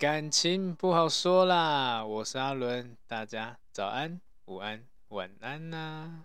[0.00, 6.22] 感情不好说啦，我是阿伦，大家早安、午安、晚安呐、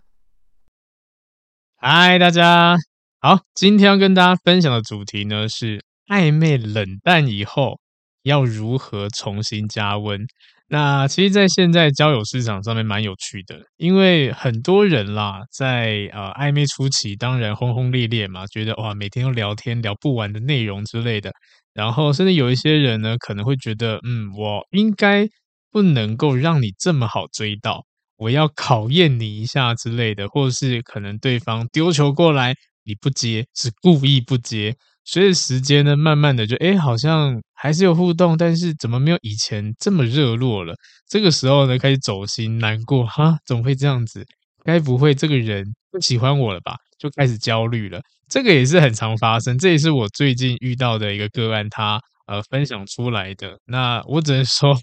[1.76, 2.74] 嗨，大家。
[3.20, 7.78] 好，今天要跟大家分享的主题呢是暧昧冷淡以后
[8.22, 10.26] 要如何重新加温。
[10.68, 21.30] 那其实，在现在交友市场上面蛮有趣的，因为很多人啦，在呃暧昧初期，当然轰轰烈烈嘛，觉得哇，每天都聊天聊不完的内容之类的，
[21.76, 25.28] 然后甚至有一些人呢，可能会觉得，嗯，我应该
[25.70, 27.84] 不能够让你这么好追到，
[28.16, 34.74] 我要考验你一下之类的，或者是可能对方丢球过来，你不接，是故意不接。
[35.04, 40.74] 随着时间呢，慢慢的就诶，好像还是有互动，但是怎么没有以前这么热络了？
[41.08, 44.24] 这个时候呢，开始走心，难过哈，怎么会这样子？
[44.64, 46.74] 该不会这个人不喜欢我了吧？
[46.98, 48.00] 就开始焦虑了。
[48.28, 53.58] 这个也是很常发生，这也是我最近遇到的一个个案，他呃分享出来的。
[53.66, 54.76] 那我只能 说。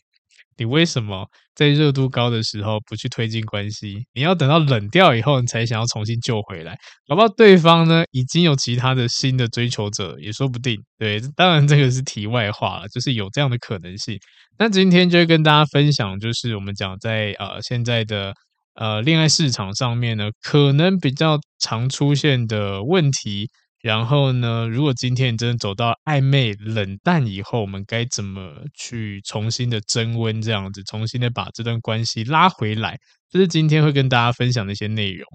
[0.55, 4.05] 你为什么在热度高的时候不去推进关系？
[4.13, 6.77] 你要等到冷掉以后，你才想要重新救回来，
[7.07, 10.79] 搞不好对方呢已经有其他的新的追求者，也说不定。
[10.99, 14.15] 对，当然这个是题外话了，就是有这样的可能性。
[14.59, 18.31] 那今天就跟大家分享，就是我们讲在呃现在的
[18.75, 23.49] 呃恋爱市场上面呢，可能比较常出现的问题。
[23.81, 32.97] 然后呢，如果今天真的走到暧昧冷淡以后，我们该怎么去重新的增温，这样子，重新的把这段关系拉回来，
[33.29, 35.27] 这是今天会跟大家分享的一些内容。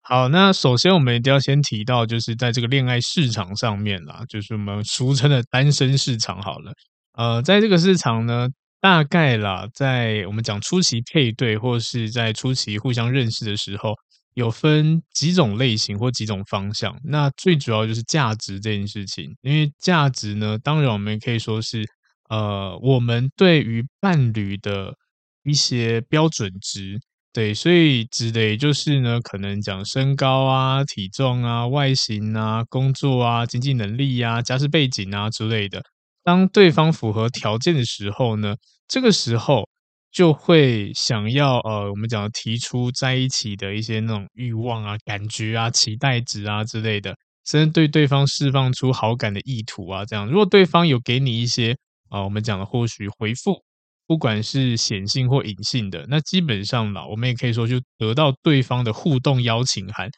[0.00, 6.40] 好，那首先我们一定要先提到，就是在这个恋爱市场上面啦，就是我们俗称的单身市场。
[6.40, 6.72] 好了，
[7.18, 8.48] 呃，在这个市场呢，
[8.86, 13.92] 大概啦，在我们讲初期配对，或是在初期互相认识的时候。
[14.34, 19.34] 有分几种类型或几种方向，那最主要就是价值这件事情。
[19.40, 21.82] 因为价值呢，当然我们可以说是，
[22.28, 24.94] 呃，我们对于伴侣的
[25.42, 27.00] 一些标准值，
[27.32, 35.82] 对，所以指的也就是呢，可能讲身高啊、体重啊、外形啊、工作啊、经济能力啊、家世背景啊之类的。
[36.26, 38.56] 当对方符合条件的时候呢，
[38.88, 39.68] 这个时候。
[40.12, 47.14] 就会想要呃，我们讲提出在一起的一些那种欲望啊、感觉啊、期待值啊之类的，
[47.44, 50.26] 甚至对对方释放出好感的意图啊，这样。
[50.26, 51.76] 如果对方有给你一些
[52.08, 53.62] 啊、我们讲的或许回复，
[54.06, 60.08] 不管是显性或隐性的，那基本上啦，我们也可以说就得到对方的互动邀请函，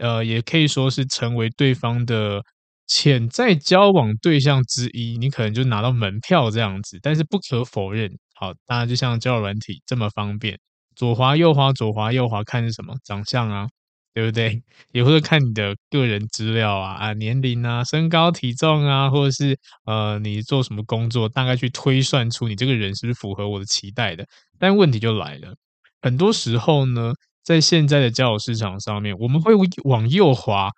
[0.00, 2.42] 呃，也可以说是成为对方的
[2.86, 6.98] 潜在交往对象之一，你可能就拿到门票这样子。
[7.02, 8.10] 但是不可否认。
[8.34, 10.58] 好，当然就像交友软体这么方便，
[10.96, 13.68] 左滑右滑，左滑右滑，看是什么长相啊，
[14.14, 14.62] 对不对？
[14.92, 19.56] 也或者看你的个人资料啊，啊，年龄啊，身高体重啊，或者是
[19.86, 24.26] 呃，你做什么工作，大概去推算出你这个人是不是符合我的期待的。
[24.58, 25.54] 但问题就来了，
[26.00, 27.12] 很多时候呢，
[27.44, 29.52] 在现在的交友市场上面，我们会
[29.84, 30.70] 往右滑，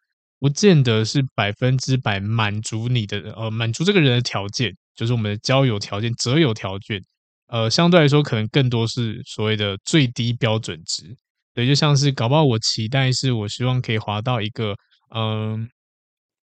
[0.44, 7.00] 不见得是百分之百满足你的呃，满足这个人的条件，就是我们的交友条件、择友条件。
[7.47, 11.16] 呃，相对来说，可能更多是所谓的最低标准值，
[11.55, 14.77] 对，就像是搞不好我期待是我希望可以滑到一个
[15.15, 15.66] 嗯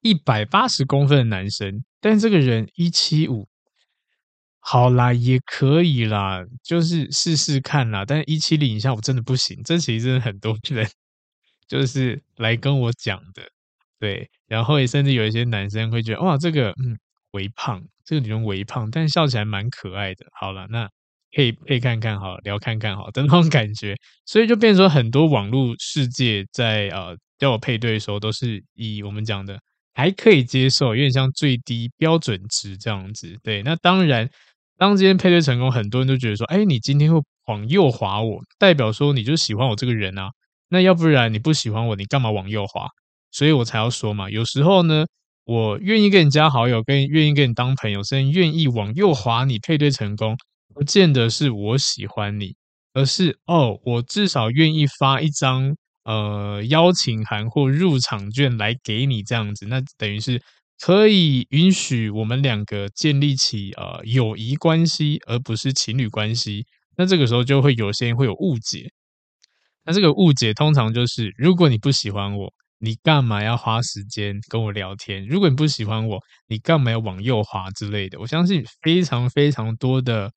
[0.01, 3.47] 一百八十公分的男生，但这个人一七五，
[4.61, 8.07] 好啦，也可以啦，就是试试看啦。
[8.07, 10.89] 但是一七零以下我真的不行，这其实真的很多人
[11.69, 13.43] 就是来跟我讲的，
[14.01, 16.99] 对，然后也甚至有一些男生会觉得哇，这个嗯。
[17.33, 20.27] 微胖，这个女生微胖，但笑起来蛮可爱的。
[20.33, 20.89] 好了，那
[21.33, 23.95] 可以可以看看好，聊看看好 的那种感觉，
[24.27, 29.57] 所以就变成很多网络世界在呃叫我配对的时候，都是以我们讲的
[29.95, 33.39] 还可以接受，有点像最低标准值这样子。
[33.45, 34.29] 对，那当然，
[34.77, 40.31] 当今天配对成功，很多人都觉得说，哎，你今天会往右滑我，代表说你就喜欢我这个人啊。
[40.69, 42.89] 那要不然你不喜欢我，你干嘛往右滑？
[43.31, 45.07] 所以我才要说嘛，有时候呢。
[45.47, 50.37] 我愿意跟你加好友，跟愿意跟你当朋友，甚至愿意往右滑你配对成功，
[50.73, 52.55] 不见得是我喜欢你，
[52.93, 55.75] 而是哦，我至少愿意发一张
[56.05, 60.41] 呃邀请函或入场券来给你这样子，那等于是
[60.79, 66.65] 可以允许我们两个建立起呃友谊关系，而不是情侣关系。
[66.97, 68.89] 那这个时候就会有些人会有误解，
[69.85, 72.53] 那这个误解通常就是如果你不喜欢我。
[72.81, 75.25] 你干嘛要花时间跟我聊天？
[75.27, 76.19] 如果你不喜欢我，
[76.49, 78.19] 你干嘛要往右滑之类的？
[78.19, 80.33] 我相信非常非常多的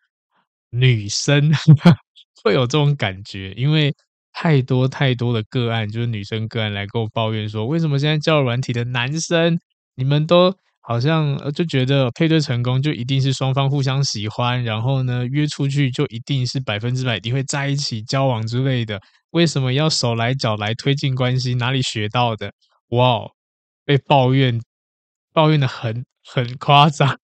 [0.69, 1.51] 女生
[2.44, 3.95] 会有这种感觉，因为
[4.34, 9.57] 太多太多的个案，就是女生个案来跟我抱怨说，为什么现在交友软体的男生，
[9.95, 10.54] 你们都
[10.85, 19.00] 好像就觉得配对成功就一定是双方互相喜欢，然后呢，约出去就一定是百分之百一定会在一起交往之类的。
[19.31, 21.53] 为什么要手来脚来推进关系？
[21.56, 22.51] 哪里学到的？
[22.89, 23.21] 哇，
[23.85, 24.62] 被抱怨，
[25.31, 27.18] 抱怨的很很夸张。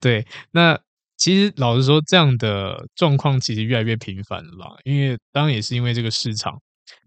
[0.00, 0.78] 对，那
[1.16, 6.54] 其实老实说，这样的状况其实越来越频繁了，因为当然也是因为这个市场，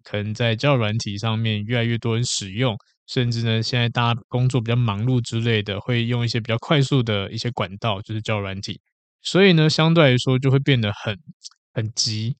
[0.04, 2.76] 可能在交友软体上面越来越多人使用。
[3.12, 8.80] 甚至呢，现在大家工作比较忙碌之类的，会用一些比较快速的一些管道，就是交软体，
[9.24, 11.18] 所以呢，相对来说就会变得很
[11.74, 12.38] 很急，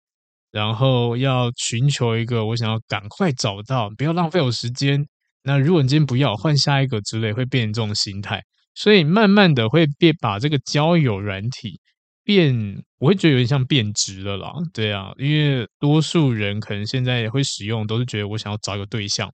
[0.52, 5.04] 然后要寻求一个我想要赶快找到，不要浪费我时间。
[5.42, 8.40] 那如果你今天不要换下一个之类，会变成这种心态，
[8.76, 11.80] 所以慢慢的会变把这个交友软体
[12.24, 14.52] 变，我会觉得有点像变质了啦。
[14.72, 19.32] 对啊，因为多数人可能现在也会使用，都是觉得我想要找一个对象。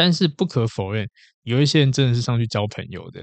[0.00, 1.06] 但是不可否认，
[1.42, 3.22] 有一些人真的是上去交朋友的。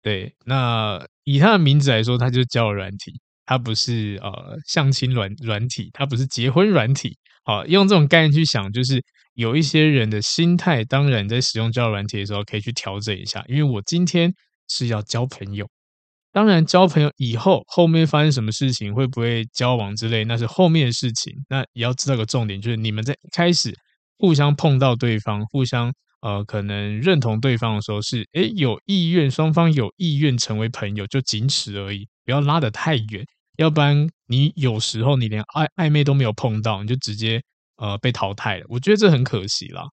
[0.00, 3.10] 对，那以他的名字来说，他就交友软体，
[3.44, 7.18] 他不是呃相亲软软体，他不是结婚软体。
[7.42, 9.02] 好，用这种概念去想，就是
[9.34, 13.44] 有一些人的心态，当然在使用交友软体的时候，可以去调整一下。
[13.48, 14.32] 因为我今天
[14.68, 15.68] 是要交朋友，
[16.30, 21.34] 当然交朋友以后后面发生什么事情，会不会交往之类，那是后面的事情。
[21.48, 23.74] 那也要知道个重点，就是你们在开始。
[24.18, 25.92] 互相碰到对方，互相
[26.22, 33.24] 呃可能认同对方的时候是，诶有意愿，双方有意愿成为朋友，就仅此而已，不要拉得太远，
[33.58, 37.42] 要不然你有时候你连暧暧昧都没有碰到，你就直接
[37.76, 39.84] 呃被淘汰了，我觉得这很可惜啦。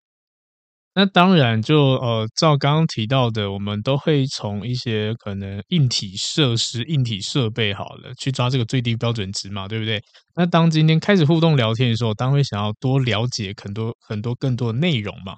[0.95, 10.03] 那当然就，就呃，照刚刚提到的，我们都会从一些可能硬体设施、硬体设备好了，去抓这个最低标准值嘛，对不对？
[10.35, 15.37] 那当今天开始互动聊天的时候，当然会想要多了解很多很多更多的内容嘛。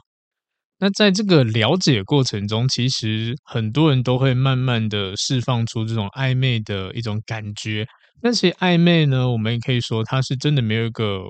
[0.81, 7.87] 那在这个了解过程中，其实很多人都会慢慢的释放出这种暧昧的一种感觉。
[8.23, 11.23] 那些暧昧呢，我们也可以说它是真的没有一个。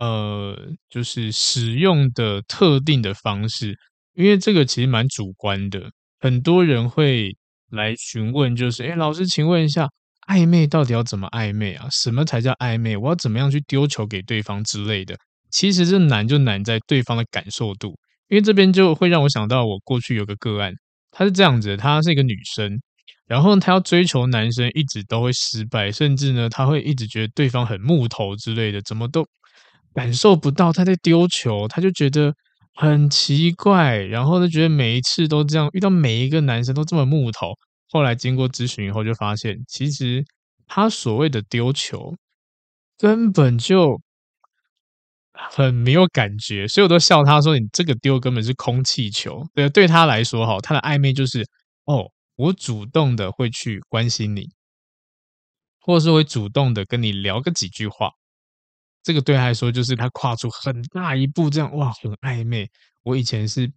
[0.00, 0.58] 呃，
[0.90, 3.78] 就是使用的特定的方式，
[4.14, 5.88] 因为这个其实蛮主观的。
[6.18, 7.30] 很多人会
[7.70, 9.88] 来询问，就是，诶，老师，请问一下，
[10.26, 11.86] 暧昧到底要怎么暧昧啊？
[11.92, 12.96] 什么才叫暧昧？
[12.96, 15.16] 我要怎么样去丢球给对方之类的？
[15.50, 17.96] 其实这难就难在对方的感受度，
[18.28, 20.72] 因为这边就会让我想到我过去有个个案，
[21.10, 22.80] 她是这样子，她是一个女生，
[23.26, 29.26] 然后她要追求男生，一直都会失败，甚至呢，她会一直觉得对方很木头之类的，怎么都。
[29.96, 32.34] 感受不到他在丢球，他就觉得
[32.74, 37.52] 很奇怪，然后就觉得每一次都这样，遇到每一个男生都这么木头。
[37.90, 40.24] 后来经过咨询以后，就发现其实
[40.66, 42.12] 他所谓的丢球
[42.98, 44.00] 根本就
[45.34, 51.46] 很没有感觉，所以我都笑他说：“你这个丢根本是空气球。”对，对他来说，哈，他的暧昧就是
[51.86, 54.48] 哦，我主动的会去关心你，
[55.80, 58.10] 或者是会主动的跟你聊个几句话。
[59.02, 62.70] 这个对他来说，就是他跨出很大一步，这样哇，很暧昧。
[63.02, 63.70] 我以前是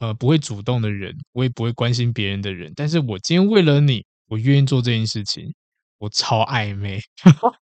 [0.00, 5.54] 呃不会主动的人，我也不会关心别人的人，但是我今天为了你，我愿意做这件事情，
[5.98, 7.00] 我超暧昧。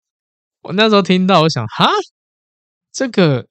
[0.61, 1.89] 我那时候听到，我想哈，
[2.91, 3.47] 这个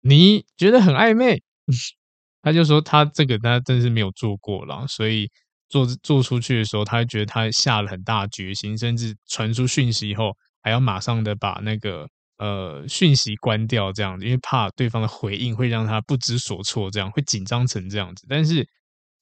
[0.00, 1.42] 你觉得很暧昧？
[2.42, 5.30] 他就说他这个他真是没有做过了，所以
[5.68, 12.08] 做做出去的时候，他觉得他下了很大决心，甚至传出讯息以后，还要马上的把那个。
[12.42, 18.24] 呃，讯息关掉这样子，因为怕对方的回应会让他不知所措，这样会紧张成这样子。
[18.30, 18.66] 但是，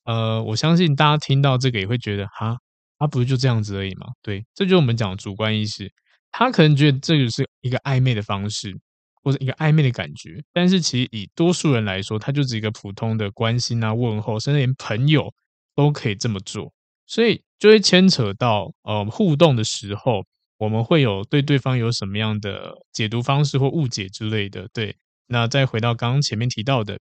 [0.04, 2.56] 呃，我相信大家听到这个也会觉得，哈，
[2.96, 4.06] 他不是就这样子而已嘛？
[4.22, 5.92] 对，这就是我们讲主观意识。
[6.30, 8.72] 他可能觉得这个是一个暧昧的方式，
[9.22, 10.42] 或者一个暧昧的感觉。
[10.52, 15.32] 但是，其实以多数人来说，他就是一个普通的关心啊、问候，甚至连朋友
[15.74, 16.72] 都可以这么做。
[17.06, 20.24] 所以，就会牵扯到呃互动的时候。
[20.60, 24.96] 我们会有对对方有什么样的解读方式或误解之类的，对。
[25.28, 26.98] 那再回到刚刚前面提到的，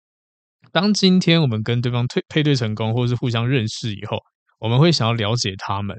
[0.72, 4.16] 当今天我们跟对方配配对成功，或是互相认识以后，
[4.58, 5.94] 我们会想要了解他们，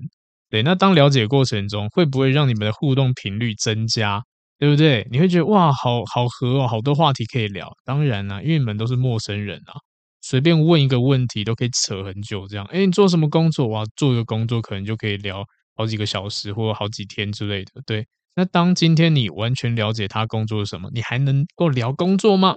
[0.49, 0.63] 对。
[0.63, 4.23] 那当了解过程中，会不会让你们的互动频率增加，
[4.63, 5.05] 对不对？
[5.11, 7.69] 你会觉得哇，好好合哦，好多话题可以聊。
[7.83, 9.75] 当然啦，因为你们都是陌生人啊，
[10.21, 12.65] 随便问一个问题都可以扯很久，这样。
[12.67, 13.67] 诶，你做什么工作？
[13.67, 15.43] 哇，做一个工作可能就可以聊。
[15.75, 18.07] 好几个小时或好几天之类的，对。
[18.35, 22.55] 那当今天你完全了解他工作是什么，你还能够聊工作吗？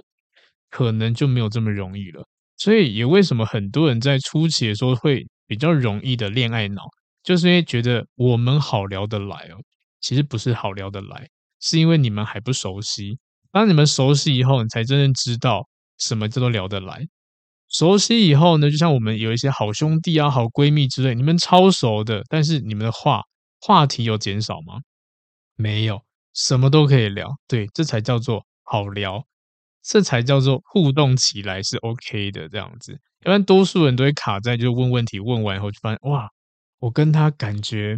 [0.69, 2.23] 可能就没有这么容易了。
[2.55, 6.83] 所以也为什么很多人在初期的时候会比较容易的恋爱脑，
[7.21, 9.59] 就是因为觉得我们好聊得来哦。
[9.99, 11.27] 其实不是好聊得来，
[11.59, 13.19] 是因为你们还不熟悉。
[13.51, 17.07] 当你们熟悉以后，你才真正知道什么叫做聊得来。
[17.69, 23.23] 熟悉以后呢，就像我们有一些好兄弟啊、好闺蜜之类，你们超熟的，但是你们的话
[23.59, 24.79] 话题有减少吗？
[25.55, 26.01] 没有，
[26.33, 27.27] 什么都可以聊。
[27.47, 29.25] 对，这才叫做好聊，
[29.83, 32.93] 这才叫做互动起来是 OK 的这样子。
[33.25, 36.29] 一般多数人都会卡在就问问题，问完以后就发现哇，
[36.79, 37.97] 我跟他感觉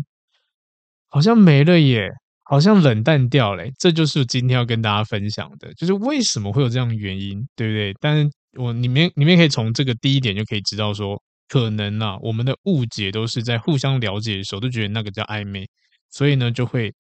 [1.10, 2.10] 好像没了耶。
[2.50, 7.94] 好像冷淡掉嘞，这就是今天要跟大家分享的，就是为什么会有这样的原因，对不对？
[8.02, 15.68] 但是我你们你们可以从这个第一点就可以知道说，可能啊，我们的误解都是在互相了解的时候都觉得那个叫暧昧，
[16.10, 16.92] 所以呢就会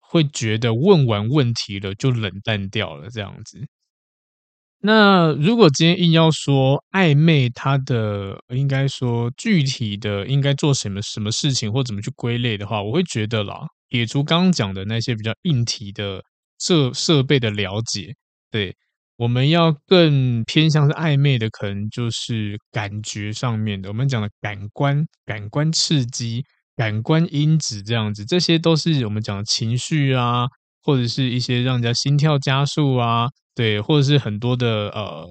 [0.00, 3.60] 会觉得问完问题了就冷淡掉了这样子。
[4.80, 13.66] 那如果今天硬要说暧昧，它的应该说具体的应该做什么什么事情或怎么去归类的话，我会觉得啦。
[13.92, 16.22] 撇除刚刚讲的那些比较硬体的
[16.58, 18.14] 设设备的了解，
[18.50, 18.74] 对，
[19.18, 23.90] 我们要更偏向是暧昧的，可能就是感觉上面的。
[23.90, 26.42] 我们讲的感官、感官刺激、
[26.74, 30.46] 感官因子这样子，这些都是我们讲的情绪啊，
[30.82, 35.26] 或者是一些让人家心跳加速啊，对，或者是很多的呃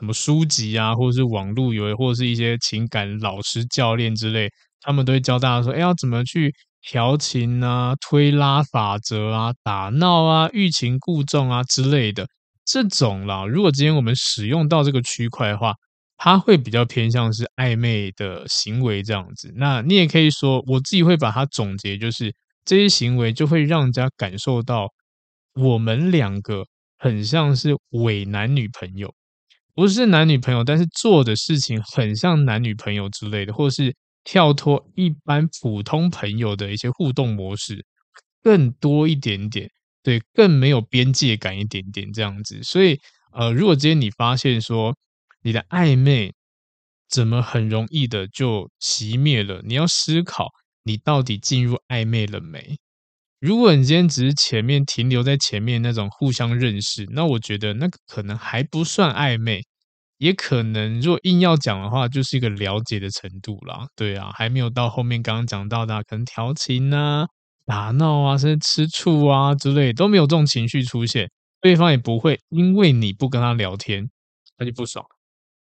[0.00, 6.52] 什么书籍啊，或者是网络有，或者是一些情感老师、教练之类，他们都会教大家说，哎，要怎么去。
[6.82, 12.26] 调情啊、推拉法则啊、打闹啊、欲擒故纵啊之类的
[12.64, 15.74] 这种啦，如果今天我们使用到这个区块的话，
[16.16, 19.52] 它会比较偏向是暧昧的行为这样子。
[19.56, 22.34] 那你也可以说，我自己会把它总结，就是
[22.64, 24.88] 这些行为就会让人家感受到
[25.54, 26.64] 我们两个
[26.98, 29.12] 很像是伪男女朋友，
[29.74, 33.94] 不是男女朋友，但是做的事情很像男女朋友之类的，或是。
[34.24, 37.84] 跳脱一般普通朋友的一些互动模式，
[38.42, 39.70] 更多一点点，
[40.02, 42.62] 对，更没有边界感一点点这样子。
[42.62, 42.98] 所以，
[43.32, 44.96] 呃，如果今天你发现说
[45.42, 46.32] 你的暧昧
[47.08, 50.48] 怎么很容易的就熄灭了，你要思考
[50.84, 52.78] 你到底进入暧昧了没？
[53.40, 59.64] 如果你今天只是前面停留在前面那种互相认识，那我觉得那个可能还不算暧昧。
[60.22, 63.88] 也可能，如果硬要讲的话，就是一个了解的程度啦。
[63.96, 67.26] 对啊，还没有到后面刚刚讲到的，可能调情啊、
[67.66, 71.28] 打闹啊，甚至吃醋啊之类，都没有这种情绪出现，
[71.60, 74.08] 对方也不会因为你不跟他聊天，
[74.56, 75.04] 他就不爽。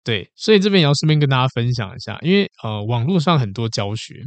[0.03, 4.25] 对，所以这边也要顺便跟大家分享一下，因为呃，网络上很多教学，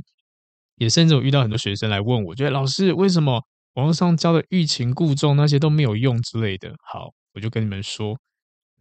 [0.77, 6.73] 也甚至我遇到很多学生来问我，觉得老师为什么网络上教的欲擒故纵那些都没有用之类的。
[6.85, 8.17] 好，我就跟你们说。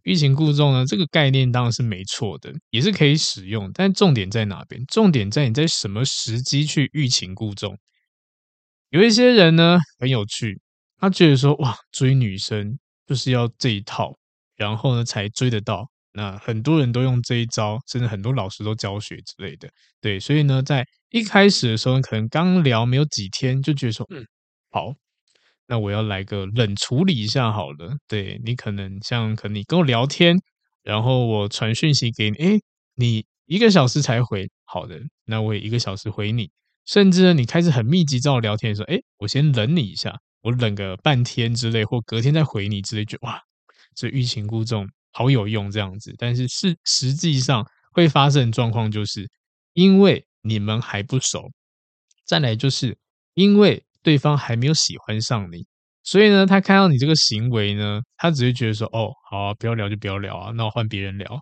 [0.05, 4.85] 欲擒故纵呢，这个概念当然是没错的，也是可以使用，但重点在哪边？
[4.87, 7.77] 重点在你在什么时机去欲擒故纵。
[8.91, 10.61] 有一些人呢很有趣，
[10.99, 14.17] 他觉得说哇，追女生就是要这一套，
[14.57, 15.89] 然后呢才追得到。
[16.13, 19.69] 那很多人都用这一招，甚至很多老师都教学之类的。
[20.01, 24.27] 对，所以呢，在一开始的时候，可能刚聊没有几天，就觉得说嗯，
[24.71, 24.93] 好。
[25.71, 30.37] 那我要来个冷处理一下好了，对，你可能像可能你跟我聊天，
[30.83, 32.61] 然后我传讯息给你，诶，
[32.97, 36.51] 你一个小时才回，好的，那我也一个小时回你，
[36.87, 43.41] 甚至呢，你开始很密集找我聊天的时候，诶，我先冷你一下，我冷个半天之类，或隔天再回你之类，就哇，
[43.95, 49.31] 这欲擒故纵好有用这样子，但是是实际上会发生的状况就是
[49.75, 51.49] 因为你们还不熟，
[52.27, 52.99] 再来就是
[53.35, 53.85] 因为。
[54.03, 55.67] 对方还没有喜欢上你，
[56.03, 61.41] 所以呢，他看到你这个行为呢，他只会觉得说：“哦，好啊，不要聊就不要聊啊，那我换别人聊。”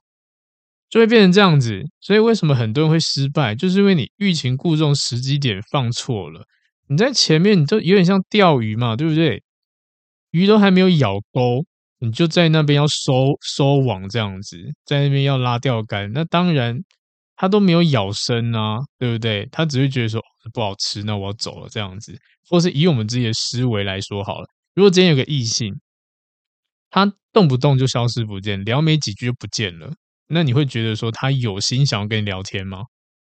[0.91, 1.83] 就会变成这样子。
[2.01, 6.47] 所以为什么很多人会失败，就是因为你欲擒故纵时机点放错了。
[6.89, 9.43] 你在前面，你就有点像钓鱼嘛，对不对？
[10.31, 11.65] 鱼都还没有咬钩，
[12.01, 16.83] 你就在那边要收收网这样子，在那边要拉钓竿，那当然。
[17.41, 19.49] 他都没有咬生啊，对不对？
[19.53, 20.21] 他只会觉得说
[20.53, 22.19] 不好吃，那我要走了这样子。
[22.49, 25.73] 或是以我们自己的思维来说好了，如果今天有个异性，
[26.91, 29.93] 他动不动就消失不见，聊没几句就不见了，
[30.27, 32.85] 那你会觉得说他有心想要跟你聊天吗？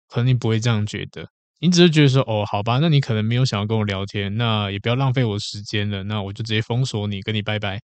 [0.09, 1.27] 可能你不会这样觉得，
[1.61, 7.81] 你只是觉得说哦，好吧，那你可能没有想要跟我聊天，那也不要浪费我时间了，那我就直接封锁你，跟你拜拜。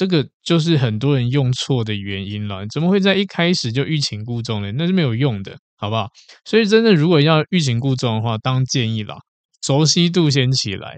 [0.00, 2.66] 这个就是很多人用错的原因了。
[2.68, 4.72] 怎么会在一开始就欲擒故纵呢？
[4.72, 6.08] 那是没有用的，好不好？
[6.46, 9.18] 所以真的，如果要欲擒故纵的话，当建议啦，
[9.60, 10.96] 熟悉度先起来，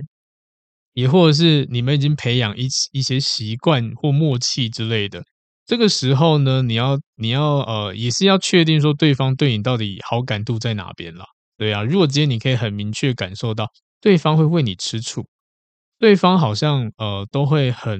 [0.92, 5.24] 也或者是你们已经培养一一些习惯或默契之类的。
[5.66, 11.24] 这个时候呢，你要你要呃，也是要确定说对方对你到底好感度在哪边啦。
[11.58, 13.66] 对啊，如果今天你可以很明确感受到
[14.00, 15.26] 对方会为你吃醋，
[15.98, 17.98] 对方好像呃都会很。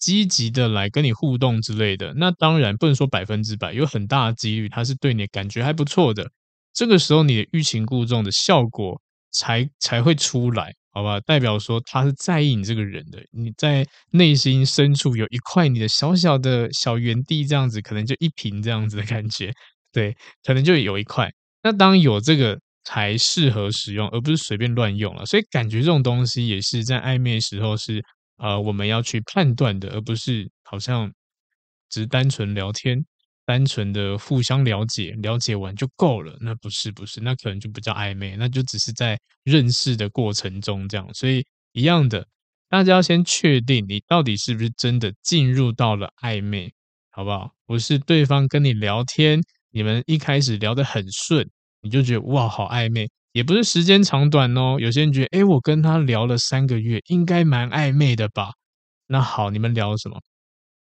[0.00, 6.28] 积极的来跟你互动之类的，那当然不能说百分之百，有很大的几率他是对你的感觉还不错的。
[6.72, 11.20] 这个时候你的欲擒故纵的效果才才会出来，好吧？
[11.20, 19.52] 代表说他是在意你这个人的，你在内心深处有一块你的小小的小园地，这样子可能就一坪这样子的感觉，
[19.92, 21.30] 对，可能就有一块。
[21.62, 25.26] 那当有这个才适合使用，而不是随便乱用了。
[25.26, 28.02] 所以感觉这种东西也是在暧昧时候是
[28.40, 31.12] 呃我们要去判断的，而不是好像
[31.88, 33.04] 只是单纯聊天。
[33.46, 41.08] 单纯的互相了解，了解完就够了，那不是不是，那可能就不叫暧昧，那就只是在认识的过程中这样。
[41.14, 42.24] 所以一样的，
[42.68, 46.72] 大家要先确定你到底是不是真的进入到了暧昧，
[47.10, 47.50] 好不好？
[47.66, 49.40] 不是对方跟你聊天，
[49.72, 54.76] 你们一开始聊得很顺，你就觉得哇好暧昧，也不是时间长短哦。
[54.78, 58.52] 有些人觉得，诶，我跟他聊了三个月，应该蛮暧昧的吧？
[59.08, 60.20] 那好，你们聊什么？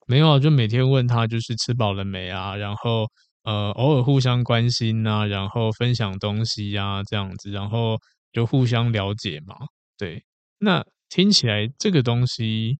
[0.08, 3.08] 没有啊，就每天问他就是吃饱了没啊，然后
[3.44, 7.98] 呃偶尔互相关心呐，然后分享东西呀这样子，然后
[8.34, 9.56] 就互相了解嘛。
[9.98, 10.24] 对，
[10.60, 12.80] 那听起来这个东西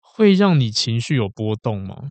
[0.00, 2.10] 会让你情绪有波动吗？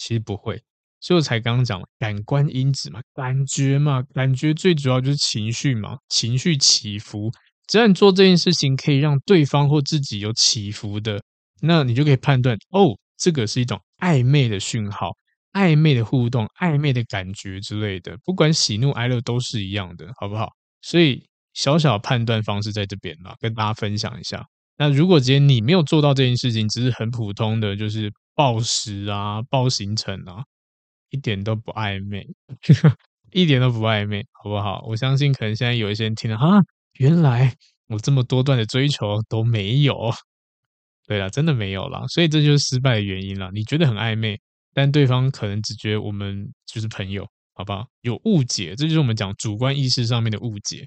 [0.00, 0.62] 其实不会，
[1.00, 7.30] 所以才刚刚讲感官因子嘛，感觉嘛，感觉最主要就是情绪嘛，情绪起伏，
[7.66, 11.22] 只要你做这件事情可以让对方或自己有起伏的，
[11.60, 12.96] 那你就可以判断哦。
[13.18, 15.10] 这个是一种暧昧的讯号，
[15.54, 20.50] 暧昧的互动，暧昧的感觉之类的，不管喜怒哀乐都是一样的，好不好？
[20.82, 24.44] 所以小小判断方式在这边嘛，跟大家分享一下。
[24.76, 30.44] 那如果今天你没有做到这件事情，只是很普通的就是报时啊、报行程啊，
[31.10, 32.26] 一点都不暧昧，
[33.32, 34.84] 一点都不暧昧，好不好？
[34.86, 36.60] 我相信可能现在有一些人听了啊，
[36.98, 37.54] 原来
[37.88, 40.12] 我这么多段的追求都没有。
[41.06, 43.50] 对了，真的没有了，所以这就是失败的原因了。
[43.52, 44.40] 你觉得很暧昧，
[44.74, 47.86] 但对方可能只觉得我们就是朋友，好不好？
[48.00, 50.84] 有误解，这就是我们讲主观意识上面的误解。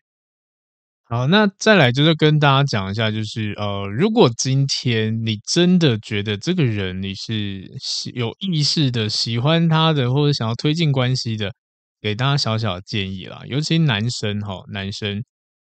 [1.11, 7.67] 好，那再来就是跟大家讲一下，就是呃，如果今天你真的觉得这个人你是
[8.13, 11.51] 有意识的喜欢他的，或者想要推进关系的，
[11.99, 13.41] 给大家小小的建议啦。
[13.47, 15.23] 尤其男生哈，男生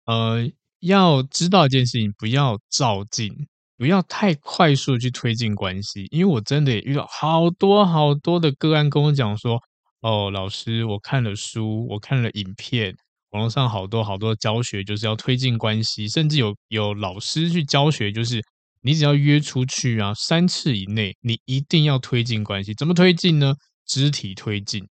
[0.07, 0.49] 呃，
[0.81, 3.31] 要知道一件事情，不要照进。
[3.79, 9.61] 不要太快速去推进关系，因为我真的也遇到好多好多的个案跟我讲说，
[10.01, 12.96] 哦，老师，我看了书，我看了影片，
[13.30, 18.40] 网络上好多好多教学就是要推进关系，甚至有有老师去教学，就是
[18.82, 22.74] 你只要约出去啊，三次以内，你一定要推进关系。
[22.74, 23.54] 怎么推进呢？
[23.86, 24.88] 肢体推进。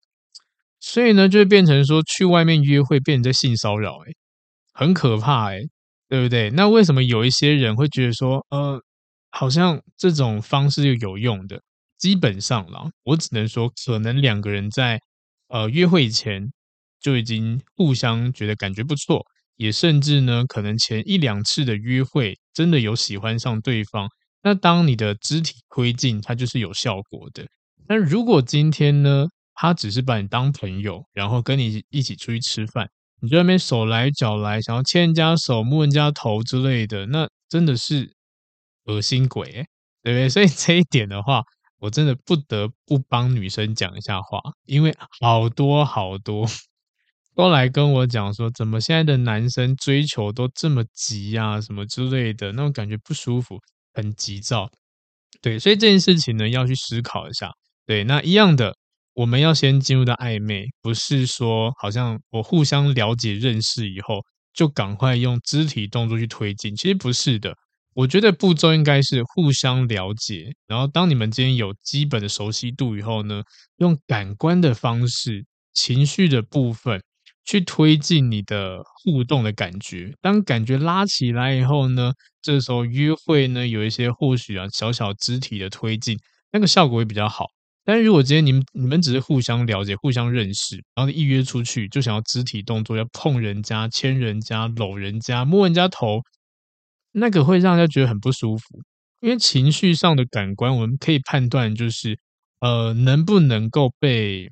[0.81, 4.13] 所以呢，就会变成说去外面约会变成在性骚扰，诶，
[4.73, 5.69] 很可怕，诶。
[6.11, 6.51] 对不对？
[6.51, 8.83] 那为什么有一些人会觉得说，呃，
[9.31, 11.63] 好像这种方式又有用的？
[11.99, 14.99] 基本上啦，我只能说，可能两个人在
[15.47, 16.51] 呃约会前
[17.01, 19.25] 就已经互相觉得感觉不错，
[19.57, 24.09] 也甚至呢，可能前一两次的约会真的有喜欢上对方。
[24.43, 27.47] 那当你的肢体推进，它就是有效果的。
[27.87, 32.89] 但如果今天呢，他只是把你当朋友，然后跟你一起出去吃饭。
[33.21, 38.11] 你在那边手来脚来，想要牵人家手、摸人家头之类的，那真的是
[38.87, 39.67] 恶心鬼，欸，
[40.03, 40.29] 对不对？
[40.31, 41.43] 所以这一点的话，
[41.81, 46.47] 我真的不得不帮女生讲一下话，因为好多好多
[47.41, 53.59] 都来跟我讲说，怎么现在的男生追求都这么急啊，什么之类的，那种感觉不舒服，
[53.95, 54.69] 很急躁。
[55.41, 57.51] 对，所以这件事情呢，要去思考一下。
[57.87, 58.75] 对，那一样的。
[59.15, 64.21] 我们要先进入到暧昧，不是说好像我互相了解认识以后
[64.55, 67.55] 就赶快用肢体动作去推进，其实不是的。
[67.95, 73.43] 我觉得步骤应该是互相了解，然后当你们之间有基本的熟悉度以后呢，
[73.79, 77.03] 用感官的方式、情绪的部分
[77.45, 80.13] 去推进你的互动的感觉。
[80.21, 86.19] 当感觉拉起来以后呢，这时候约会呢有一些或许啊小小肢体的推进，
[86.53, 87.47] 那个效果会比较好。
[87.85, 96.21] 但是如果今天你们你们只是互相了解、互相认识，然后一约出去就想要肢体动作，要碰人家、牵人家、搂人家、摸人家头，
[97.13, 98.65] 那个会让人家觉得很不舒服。
[99.21, 102.19] 因为情绪上的感官，我们可以判断就是，
[102.61, 104.51] 呃，能不能够被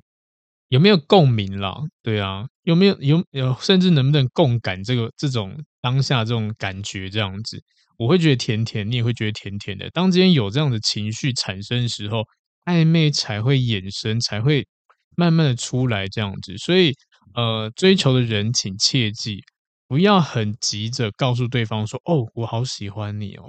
[0.67, 1.75] 有没有共鸣啦？
[2.03, 7.61] 对啊，有没有有有，甚至能不能共感这个这种当下这种感觉这样子，
[7.97, 9.89] 我会觉得甜甜，你也会觉得甜甜的。
[9.91, 12.23] 当之间有这样的情绪产生的时候。
[12.65, 14.67] 暧昧才会衍生，才会
[15.15, 16.93] 慢慢的出来这样子，所以
[17.33, 19.41] 呃，追求的人请切记，
[19.87, 23.45] 不要很急着告诉对方说：“哦，我好喜欢你哦。”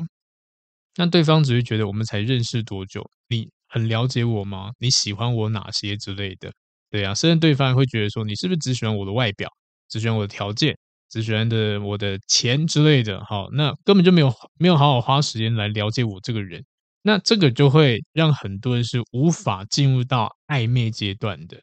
[0.97, 4.71] 那对方只会觉得我们才认识多久，你很了解我吗？
[4.79, 6.51] 你喜欢我哪些之类的？
[6.91, 9.49] 对啊，甚至对方会觉得说，你是不是只喜欢我的外表，
[9.89, 10.77] 只喜欢我的条件，
[11.09, 13.25] 只喜欢的我的钱之类的？
[13.25, 16.65] 好，那根本就没有没有好好花时间来了解我这个人。
[17.03, 21.59] 那这个就会让很多人是无法进入到暧昧阶段的，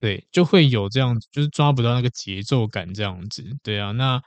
[0.00, 4.20] 对，就会有这样，就是抓不到那个节奏感这样子，对啊，那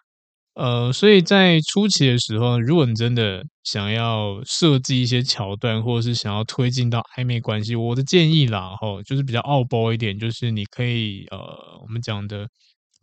[0.55, 11.37] 呃，所以在初期的时候，如果你真的想要设计一些桥段，或者是想要推进到暧昧关系，我的建议啦，吼，就是比较奥步一点，就是你可以呃，
[11.81, 12.47] 我们讲的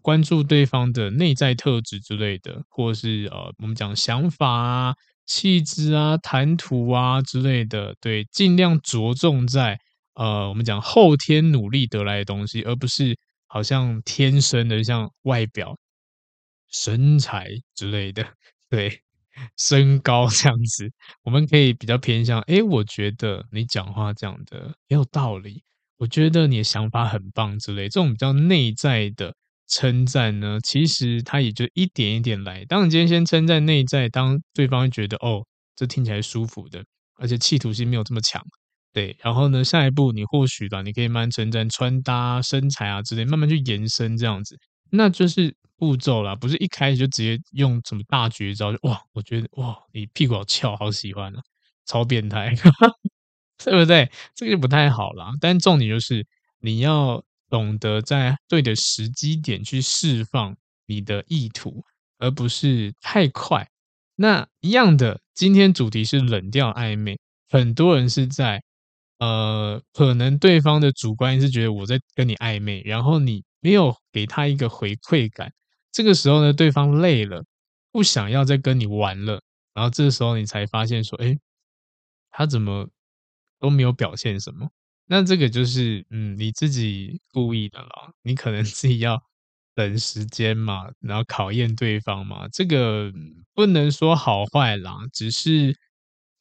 [0.00, 4.94] 关注对方的内在特质之类的，或者是呃，我们讲想法啊。
[5.26, 9.78] 气质啊、谈吐啊之类的，对，尽量着重在
[10.14, 15.76] 呃，我们讲后天努力得来的东西，而不是好像天生的像外表、
[16.70, 18.24] 身材之类的，
[18.70, 19.00] 对，
[19.56, 20.90] 身高这样子，
[21.24, 22.40] 我们可以比较偏向。
[22.42, 25.62] 诶，我觉得你讲话讲的很有道理，
[25.98, 29.35] 我觉得你的想法很棒之类，这种比较内在的。
[29.72, 32.64] 称赞呢，其实他也就一点一点来。
[32.64, 36.85] 当你今天先称赞内在，当对方觉得哦，这听起来舒服的，
[37.20, 38.42] 而且企图心没有这么强，
[38.92, 39.16] 对。
[39.22, 44.59] 然后呢，下一步你或许吧，你可以慢慢称赞穿搭、身材啊之类，慢慢去延伸这样子，
[44.90, 51.40] 那就是步骤啦，不是一开始就直接用什么大绝招，就哇，我觉得哇，你屁股好翘，好喜欢啊，
[51.87, 52.55] 超变态，
[53.64, 54.11] 对不对？
[54.35, 55.33] 这个就不太好啦。
[55.40, 56.26] 但重点就是
[56.61, 57.22] 你要。
[57.50, 61.83] 懂得在对的时机点去释放你的意图，
[62.16, 63.68] 而不是太快。
[64.14, 68.62] 那一样的，今天主题是冷调暧昧，很多人是在
[69.18, 75.53] 呃，可能对方的主观是觉得我在跟你暧昧，然后你没有给他一个回馈感，
[75.92, 77.44] 这个时候呢，对方累了，
[77.92, 79.42] 不想要再跟你玩了，
[79.75, 81.38] 然后这时候你才发现说，诶，
[82.31, 82.88] 他怎么
[83.61, 84.70] 都没有表现什么。
[85.07, 89.23] 那这个就是，嗯，你自己故意的啦，你可能 自己要
[89.75, 93.12] 等时间嘛，然后考验对方嘛，这个
[93.55, 95.77] 不能说好坏啦，只是，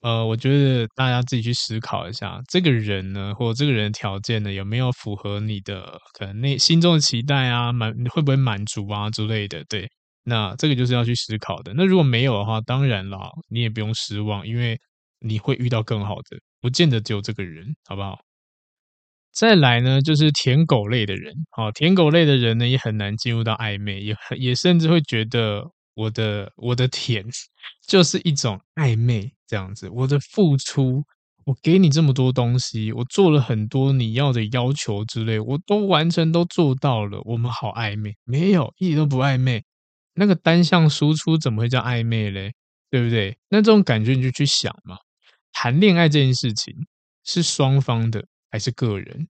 [0.01, 9.89] 呃，我觉得大家自己去思考一下，这个人呢，或者这个人的条件呢，有没有符合你的可能内心中的期待啊，满会不会满足啊之类的，对，
[10.23, 11.73] 那这个就是要去思考的。
[11.75, 14.79] 那如果没有的话，当然啦，你也不用失望，因为
[15.19, 18.19] 你会遇到更好的，不见得只有这个人，好不好？
[19.33, 27.23] 再来呢，就是舔狗类的人，好，舔狗类的人呢，也很难进入到暧昧，也也甚至会觉得我的我的舔
[27.87, 31.03] 就是一种暧昧这样子，我的付出，
[31.45, 38.15] 我给你这么多东西，我做了很多你要的要求之类，我都完成都做到了，我们好暧昧？
[38.23, 39.63] 没有，一点都不暧昧，
[40.13, 42.53] 那个单向输出怎么会叫暧昧嘞？
[42.91, 43.37] 对不对？
[43.49, 44.97] 那这种感觉你就去想嘛，
[45.51, 46.73] 谈恋爱这件事情
[47.25, 48.23] 是双方的。
[48.51, 49.27] 还是个人，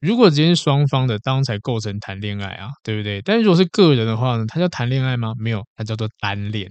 [0.00, 3.20] 如果今天双方的当才构成谈恋爱啊，对不对？
[3.20, 5.34] 但是如果是个人的话呢，它叫谈恋爱吗？
[5.38, 6.70] 没有，它叫做单恋。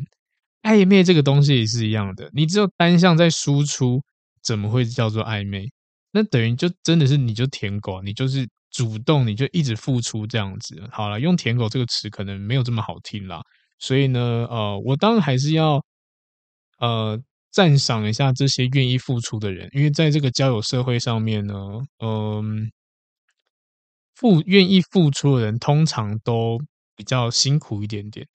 [0.64, 4.02] 暧昧这个东西也是一样的，你只有单向在输出，
[4.44, 5.68] 怎么会叫做暧昧？
[6.12, 10.82] 那等于就真的是你就舔狗，你就是主动，你就一直付出这样子。
[10.92, 13.42] 好了，用舔狗这个词可能没有这么好听啦，
[13.80, 14.20] 所以呢，
[14.50, 15.84] 呃，我当然还是要，
[16.80, 17.22] 呃。
[17.54, 21.54] 赞赏一下这些愿意付出的人，因为在这个交友社会上面呢，
[22.00, 22.72] 嗯，
[24.16, 26.58] 付愿意付出的人通常都
[26.96, 28.26] 比较辛苦一点点。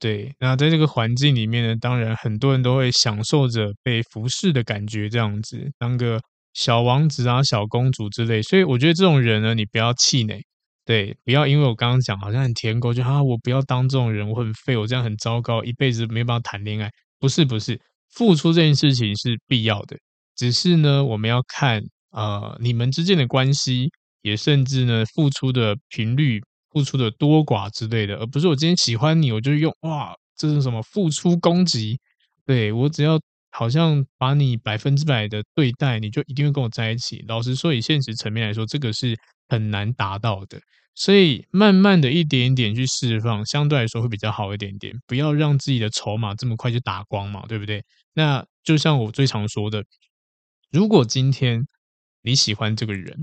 [0.00, 6.18] 对，那在这个环境里面呢，当然很多人都会享受着被服侍的感觉，这样子当个
[6.54, 8.40] 小王子啊、小公主之类。
[8.42, 10.42] 所以我觉得这种人呢，你不要气馁，
[10.86, 16.90] 对，不要因为我刚刚讲好像很舔狗，就啊，我不要当这种人，我很废，我这样很糟糕，一辈子没办法谈恋爱。
[17.18, 17.78] 不是，不是。
[18.14, 19.96] 付出这件事情是必要的，
[20.34, 23.88] 只是呢，我们要看呃你们之间的关系，
[24.22, 31.98] 也甚至呢付出的频率、付出的多寡之类的，而不是我今天喜欢你，我就用哇，这是什么付出攻击？
[32.46, 37.24] 对，我只要好像把你百分之百的对待，你就一定会跟我在一起。
[37.28, 39.16] 老实说，以现实层面来说，这个是
[39.48, 40.60] 很难达到的。
[40.94, 44.92] 所以，慢慢的一点点去释放，相对来说会比较好一点点。
[45.06, 47.82] 不要让自己的筹码这么快就打光嘛，对不对？
[48.12, 49.82] 那就像我最常说的，
[50.70, 51.64] 如果今天
[52.22, 53.16] 你喜欢这个人，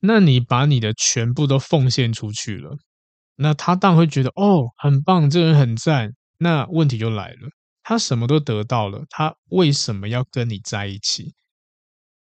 [0.00, 2.76] 那你把你的全部都奉献出去了，
[3.36, 6.12] 那他当然会觉得哦，很棒，这个人很赞。
[6.38, 7.48] 那问题就来了，
[7.82, 11.32] 他什么都得到了，他为什么要跟你在一起？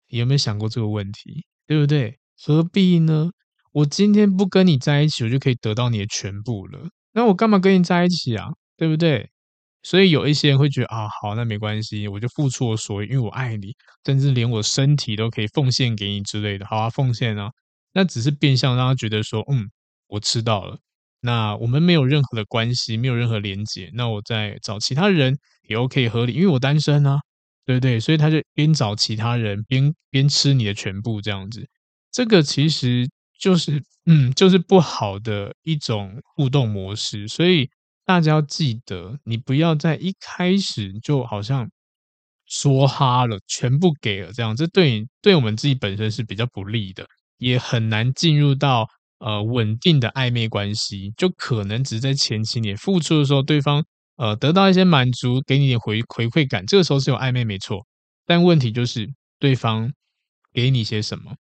[0.07, 1.45] 有没有想过这个问题？
[1.65, 2.19] 对不对？
[2.45, 3.31] 何必呢？
[3.71, 6.89] 我今天不跟你在一起，我就可以得到你的全部了。
[7.13, 8.49] 那我干嘛跟你在一起啊？
[8.77, 9.29] 对不对？
[9.81, 16.65] 所以有一些人会觉得啊，好，那没关系，我就付出我所有，因为我爱你，甚至连我身体都可以奉献给你之类的。
[16.65, 17.49] 好啊，奉献啊，
[17.93, 19.69] 那只是变相让他觉得说，嗯，
[20.07, 20.79] 我吃到了。
[21.21, 23.89] 那我们没有任何的关系，没有任何连结。
[23.93, 25.37] 那我再找其他人
[25.69, 27.19] 也 OK 合理，因为我单身啊，
[27.65, 27.99] 对不对？
[27.99, 31.65] 所以他就边找其他人边边吃你的全部这样子。
[32.11, 37.27] 这个其实就是嗯，就是不好的一种互动模式。
[37.27, 37.69] 所以
[38.05, 41.69] 大家要记得，你不要在一开始就好像
[42.45, 47.07] 说哈了，全部给了这样，这对你对我们自己本身是比较不利的，
[47.43, 48.87] 也很难进入到。
[49.19, 53.81] 呃，稳定的暧昧关系，就可能只在前期你付出的时候，对方
[54.17, 57.87] 呃得到一些满足，给你点回回馈感，这个时候是有暧昧没错。
[58.25, 59.07] 但问题就是，
[59.39, 59.93] 对方
[60.51, 61.35] 给你些什么，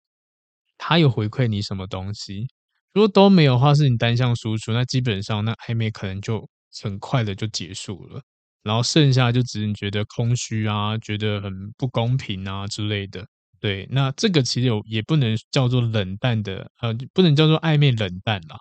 [0.76, 2.48] 他有回馈你什么东西？
[2.92, 6.46] 如果都没有的话，是你单向输出，那基本上那暧昧可能就
[6.82, 8.20] 很快的就结束了，
[8.62, 13.26] 然后剩下就只是你觉得空虚啊，觉得很不公平啊之类的。
[13.60, 18.56] 对，那这个其实有也不能叫做冷淡的，呃，不能叫做暧昧冷淡啦，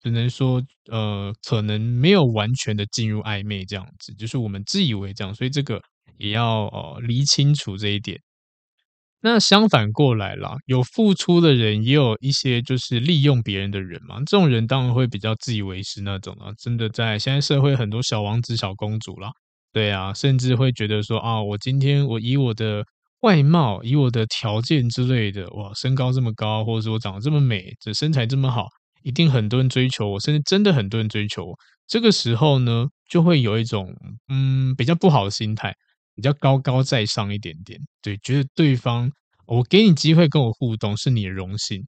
[0.00, 0.62] 只能说
[0.92, 5.82] 呃，可能没有完全的进入暧昧这样子，就是我们自以为这样，所以这个
[6.18, 8.20] 也要呃理清楚这一点。
[9.22, 19.32] 那相反过来啦，有付出的人，也有一些就是利用别人的人嘛，这种人当然会比较自以为是那种啊，真的在现在社会很多小王子、小公主啦，
[19.72, 22.84] 对啊，甚至会觉得说啊，我今天我以我的。
[23.24, 28.66] 外貌，以我的条件之类的，哇，身高这么高，或者是我长得这么美，这身材这么好，
[29.02, 31.54] 一定很多人追求我，甚至真的很多人追求我。
[31.86, 33.88] 这个时候呢，就会有一种
[34.28, 35.74] 嗯比较不好的心态，
[36.14, 39.10] 比较高高在上一点点，对，觉得对方
[39.46, 41.82] 我给你机会跟我互动是你的荣幸，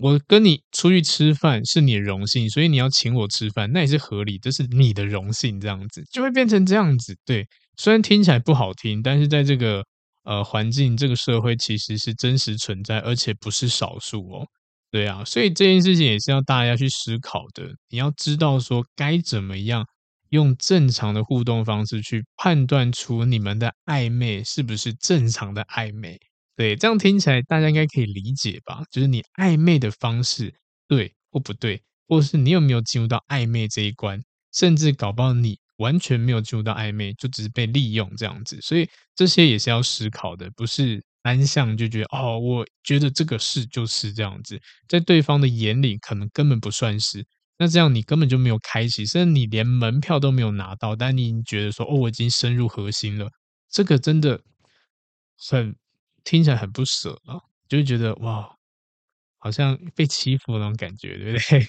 [0.00, 7.16] 我跟你出去吃饭是你的荣幸，所以你要请我吃饭，那也是合理，这是你的荣幸，这样子就会变成这样子。
[7.26, 7.44] 对，
[7.76, 9.84] 虽然听起来不好听，但是在这个。
[10.24, 14.46] 呃，环境这个社会其实是真实存在，而且不是少数哦。
[14.90, 17.70] 对啊，所以这件事情也是要大家去思考的。
[17.88, 19.86] 你要知道说该怎么样
[20.30, 26.18] 用正常的互动方式去判断出你们的暧昧是不是正常的暧昧。
[26.56, 28.82] 对，这样听起来大家应该可以理解吧？
[28.90, 30.52] 就是你暧昧的方式
[30.88, 34.20] 对或不对，或是你有没有进入到暧昧这一关，
[34.52, 35.59] 甚至搞不好你。
[35.80, 47.24] 完全没有进入到暧昧，就只是被利用这样子，所以这些也是要思考的，不是单向就觉得哦，我觉得这个是就是这样子，在对方的眼里可能根本不算是，
[47.58, 53.28] 那这样你根本就没有开启，甚至你连门票都没有拿到，但你觉得说哦，我已经深入核心了，
[53.70, 54.40] 这个真的
[55.50, 55.74] 很
[56.24, 58.48] 听起来很不舍啊，就觉得哇，
[59.38, 61.66] 好像被欺负那种感觉，对不对？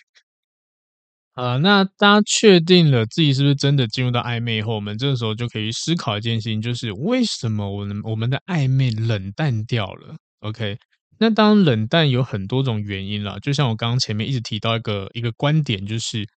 [1.34, 10.78] 啊，那大家确定了自己是不是真的进入到暧昧以后，我们这个时候就可以思考一件事情，就是为什么我们我们的暧昧冷淡掉了？OK，
[11.20, 16.28] 那当冷淡有很多种原因啦，就像我刚刚前面一直提到一个一个观点，就是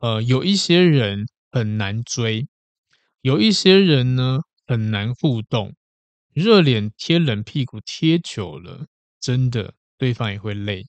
[0.00, 2.48] 呃，有一些人很难追，
[3.22, 5.74] 有一些人呢很难互动，
[6.34, 8.86] 热脸贴冷屁股贴久了，
[9.20, 10.86] 真的对方也会累。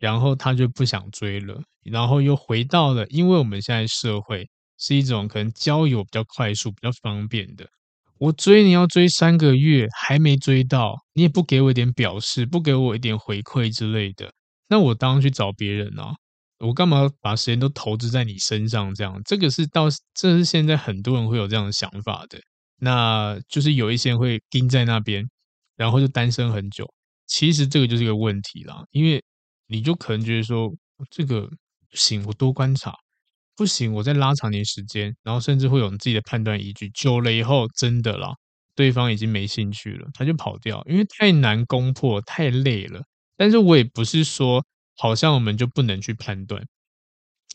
[0.00, 7.68] 然后他就不想追了，然后又回到了，因为我们现在社会是一种可能交友比较快速、比较方便的。
[8.18, 14.32] 我追你要追三个月还没追到，你也不给我一点表示，不给我一点回馈之类的，
[14.68, 16.14] 那我当然去找别人啊！
[16.58, 18.94] 我干嘛把时间都投资在你身上？
[18.94, 22.38] 这样，这个是到这是现在很多人会有这样的想法的。
[22.78, 25.28] 那就是有一些人会盯在那边，
[25.76, 26.86] 然后就单身很久。
[27.26, 29.22] 其实这个就是一个问题啦，因为。
[29.70, 30.70] 你就可能觉得说
[31.10, 31.42] 这个
[31.90, 32.94] 不行，我多观察，
[33.56, 36.90] 不行，我再拉长点时间，然后甚至会有你自己的判断依据。
[36.90, 38.34] 久了以后，真的啦，
[38.74, 43.02] 对方已经没兴趣了，他就跑掉，因为太难攻破，太累了。
[43.36, 44.64] 但是我也不是说，
[44.96, 46.66] 好像我们就不能去判断，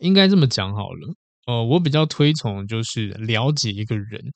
[0.02, 1.16] 应该这么讲好了。
[1.48, 4.34] 呃，我比较推崇就是了解一个人。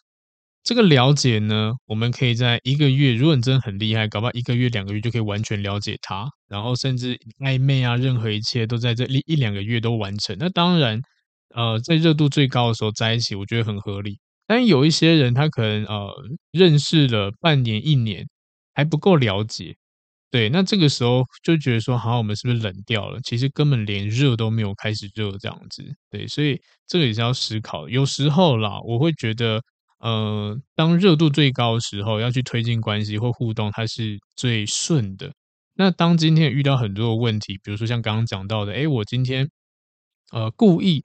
[0.64, 10.36] 这个了解呢，我们可以在一个月，如果你真的很厉害，搞不好一个月、两个月就可以完全了解他，然后甚至暧昧啊，任何一切都在这一一两个月都完成。
[10.40, 11.02] 那当然，
[11.56, 14.20] 呃，在热度最高的时候在一起，我觉得很合理。
[14.46, 16.14] 但有一些人，他可能呃
[16.52, 18.28] 认识了半年、一年
[18.74, 19.76] 还不够了解，
[20.32, 23.20] 对，那这个时候就觉得说，好，我们是不是冷掉了？
[23.24, 27.88] 其实根本连热都没有开始热这样子，对，所以这个也是要思考。
[27.90, 29.62] 有时候啦，我会觉得。
[30.00, 35.34] 呃，当热度最高的时候，要去推进关系或互动，它是最顺的。
[35.76, 39.50] 那当今天遇到很多的问题，比如说像刚刚讲到的，诶，我今天
[40.32, 41.04] 呃故意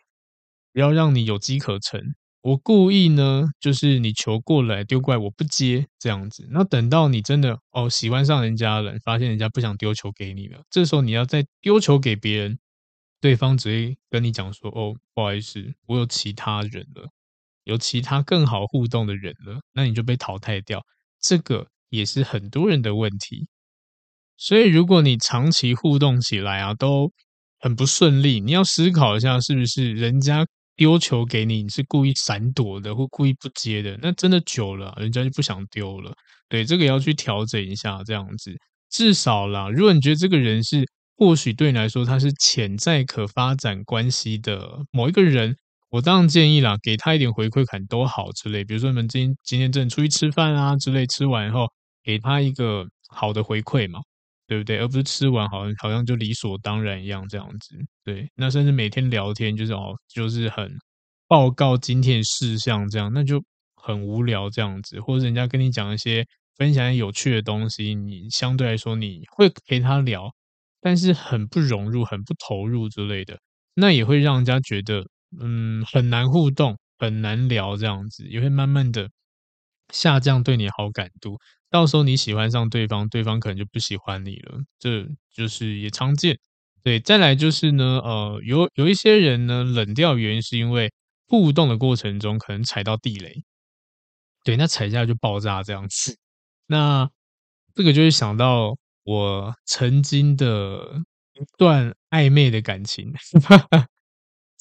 [0.73, 2.01] 不要让你有机可乘，
[2.43, 6.49] 我故意呢，就是你球过来丢过来，我不接这样子。
[6.51, 12.59] 那等到你真的哦喜欢上人家了，发现人家不想丢球给你了，这时候你要再丢球给别人，
[13.21, 17.09] 对方只会跟你讲说：“哦，不好意思，我有其他人了，
[17.65, 20.81] 有其他更好互动的人了。”那你就被淘汰掉，
[21.21, 23.49] 这个也是很多人的问题。
[24.37, 27.13] 所以，如果你长期互动起来啊，都
[27.61, 30.47] 很不顺利，你要思考一下，是不是人家。
[30.77, 36.13] 丢球给你，你是故意闪躲的，或故意不接的，那真的久了，人家就不想丢了。
[36.49, 38.53] 对，这个要去调整一下，这样子
[38.91, 39.69] 至少啦。
[39.71, 40.85] 如果你觉得这个人是，
[41.17, 45.57] 或许对你来说他是潜在可发展关系的某一个人，
[45.95, 48.65] 我当然建议啦，给他一点回馈感都好之类。
[48.65, 51.69] 比如说你们今今天正出去吃饭啊之类，吃完以后
[52.03, 54.01] 给他一个好的回馈嘛。
[54.47, 54.79] 对不对？
[54.79, 57.77] 而不是吃完好像好像就理所当然一样这样子。
[58.05, 60.71] 对，那甚至每天聊天就是哦，就是很
[61.27, 63.43] 报告今天事项这样，那就
[63.75, 65.01] 很无聊这样子。
[65.01, 66.27] 或者人家跟你讲一些
[66.57, 70.31] 分享有趣的东西，你相对来说你会陪他聊，
[70.81, 73.39] 但是很不融入、很不投入之类的，
[73.75, 75.07] 那也会让人家觉得
[75.41, 79.11] 嗯很难互动、很难聊这样子，也会慢慢的
[79.93, 81.39] 下降对你好感度。
[81.71, 86.39] 到时候你喜欢上对方，对方可能就不喜欢你了，这就是也常见。
[86.83, 90.93] 对，再来就是呢，呃，有有一些人呢冷掉原因是因为
[91.29, 93.43] 互动的过程中可能踩到地雷，
[94.45, 96.17] 对，那踩下来就爆炸这样子。
[96.67, 97.11] 那
[97.75, 101.03] 这个就是想到我曾经的
[101.35, 103.13] 一段暧昧的感情，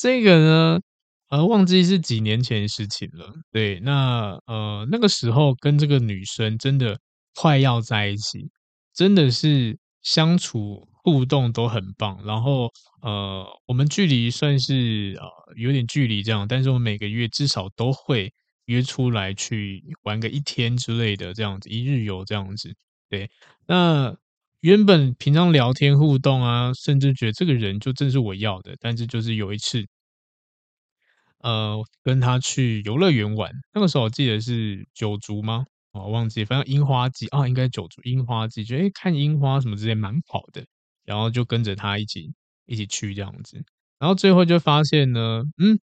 [0.03, 0.79] 这个呢。
[1.29, 3.33] 呃，忘记是几年前的事情了。
[3.51, 6.99] 对，那呃那个时候跟这个女生真的
[7.33, 8.51] 快要在一起，
[8.93, 12.19] 真的是相处互动都很棒。
[12.25, 12.69] 然后
[13.01, 18.31] 呃，我们距离算是呃有点距离这样，但是我每个月至少都会
[18.65, 22.75] 约出来去玩个一天之类的这样子，一日游这样子。
[23.09, 23.27] 对，
[23.65, 24.15] 那
[24.59, 29.83] 原本平常聊天互动啊，甚至觉得这个人就正是我要的，但是就是有一次。
[31.43, 35.65] 呃，跟他去游乐园玩，那个时候我记得是九族吗？
[35.93, 40.65] 我忘记，反正樱花季啊，应该九族樱花季，觉得看樱花什么之类蛮好的，
[41.05, 42.33] 然后就跟着他一起
[42.65, 43.63] 一起去这样子，
[43.99, 45.79] 然后最后就发现呢，嗯，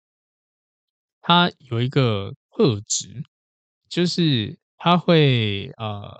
[1.22, 3.22] 他有一个特质，
[3.88, 6.10] 就是他会呃，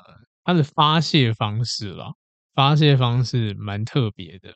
[0.44, 2.12] 他的发泄方式啦，
[2.55, 4.55] 发泄方式蛮特别的。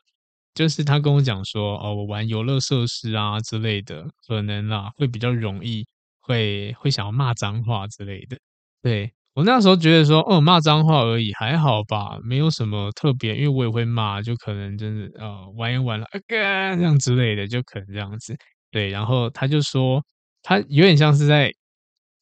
[0.55, 5.85] 就是他跟我讲说，哦，我玩游乐设施啊之类的，可能啊会比较容易
[6.21, 8.37] 会会想要骂脏话之类的。
[8.81, 16.35] 对，我那时候觉得说，哦，骂脏话而已，还好吧，没有什么特别，因为我也会骂，就可能真的呃玩一玩了，啊哥
[16.77, 18.35] 这样之类的，就可能这样子。
[18.71, 20.03] 对，然后他就说，
[20.41, 21.51] 他有点像是在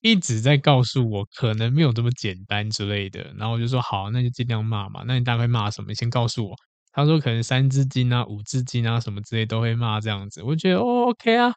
[0.01, 3.33] 一直在告诉我，可能没有这么简单之类的。
[3.37, 5.03] 然后我就说，好，那就尽量骂嘛。
[5.07, 5.93] 那你大概骂什么？
[5.95, 6.55] 先告诉我。
[6.93, 11.53] 他说可能三字经啊、五字经啊什么之类都会骂这样子，我觉得哦 OK 啊，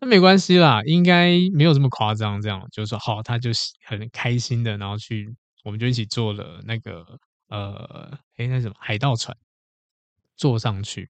[0.00, 2.40] 那没关系啦，应该没有这么夸张。
[2.42, 3.50] 这样就是说好，他就
[3.84, 5.28] 很开心的，然后去，
[5.64, 7.04] 我们就一起坐了那个
[7.48, 9.36] 呃，诶，那什么海盗船，
[10.36, 11.08] 坐上去。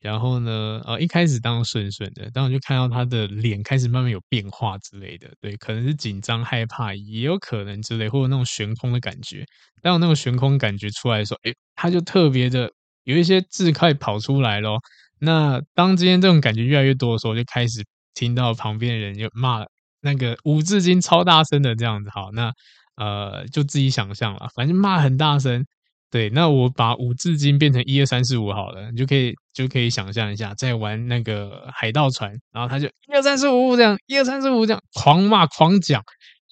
[0.00, 9.46] 然后呢，呃，一开始当然顺顺的，当然就看到他的脸开始慢慢有变化之类的，对，可能是紧张害怕，也有可能之类，或者那种悬空的感觉。
[9.82, 12.70] 当有那种悬空感觉出来的时候，诶，他就特别的。
[13.04, 14.80] 有一些字快跑出来咯，
[15.20, 19.64] 那当今天这种感觉越来越多的时候，就开始听到旁边的人就骂
[20.00, 22.10] 那个五字经超大声的这样子。
[22.10, 22.52] 好，那
[22.96, 25.64] 呃就自己想象了，反正骂很大声。
[26.10, 36.02] 对，那我把五字经变成一二三四五好了，你就可以就可以想象一下，在玩那个海盗船，然后他就一二三四五这样，一二三四五这样狂骂狂讲，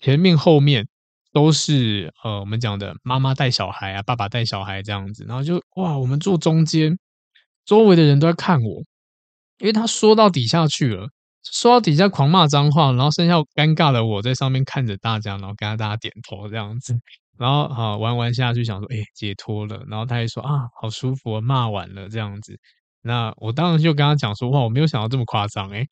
[0.01, 0.87] 前面后面。
[1.33, 6.99] 都是呃，我们讲的妈妈带小孩啊，爸爸带小孩这样子，然后就哇，我们坐中间，
[7.65, 8.83] 周围的人都在看我，
[9.59, 11.09] 因为他说到底下去了，
[11.45, 16.95] 说到底下狂骂脏话，然后剩下尴尬的我在上面看着大家，然后跟大家点头这样子，
[17.39, 22.59] 然后好玩玩下去，想说哎，解脱了，然后他还说啊，好舒服，骂完了这样子，
[23.03, 25.87] 那我当时就跟他讲说哇，我没有想到这么夸张诶。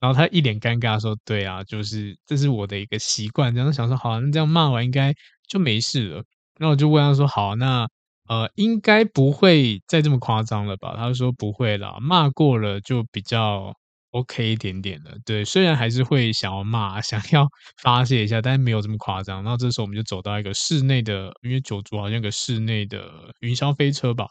[0.00, 5.12] 然后他一脸尴尬说：“对啊，就是这是我的一个习惯。”这样想说：“好，那这样骂完应该
[5.48, 6.24] 就没事了。”
[6.60, 7.88] 那我就问他说：“好，那
[8.28, 13.74] 呃，应该不会再这么夸张了吧？”他说：“不会啦，骂过了就比较
[14.10, 15.12] OK 一点点了。
[15.24, 17.48] 对，虽然还是会想要骂， 想要
[17.82, 24.26] 发泄一下，但是没有这么夸张。”然后这时候我们就走到一个室内的，因为九族好像有个室内的云霄飞车吧。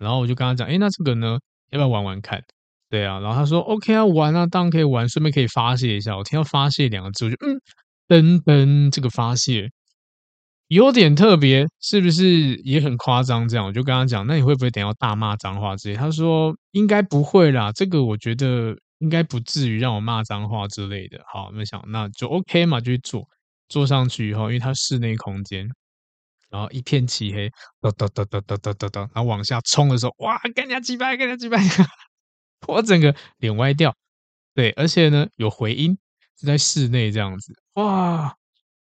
[0.00, 1.38] 然后我就跟他讲：“哎，那这个呢，
[1.70, 2.42] 要不要玩玩看？”
[2.90, 6.16] 对啊，然后他说 OK 啊，玩啊，当然可以玩，顺便可以发泄一下。
[6.16, 7.60] 我听到发泄两个字，我就嗯，
[8.08, 9.70] 噔噔，这个发泄
[10.68, 13.48] 有点特别，是不是也很夸张？
[13.48, 15.96] 这样我就跟他讲，那你会不会等下大骂脏话之类？
[15.96, 21.20] 他说应该不会啦，这个我觉得应该不至于让我骂脏话之类的。
[21.32, 23.26] 好，那想那就 OK 嘛，就去坐，
[23.68, 25.68] 坐上去以后，因为它室内空间。
[26.50, 27.50] 然后一片漆黑，
[27.82, 31.58] 哒哒哒哒哒哒哒哒，然后往下冲的时候，哇，干人家几百，干人家几百，
[32.66, 33.94] 我整个脸歪掉。
[34.54, 35.96] 对，而且呢，有回音，
[36.38, 38.34] 是在室内这样子，哇，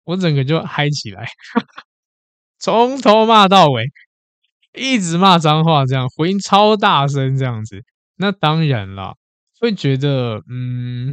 [0.05, 1.27] 我整个就嗨起来，
[2.59, 3.85] 从头骂到尾，
[4.75, 7.85] 一直骂脏话，这样回音超大声，这样子。
[8.17, 9.15] 那当然啦，
[9.61, 11.13] 会觉得嗯，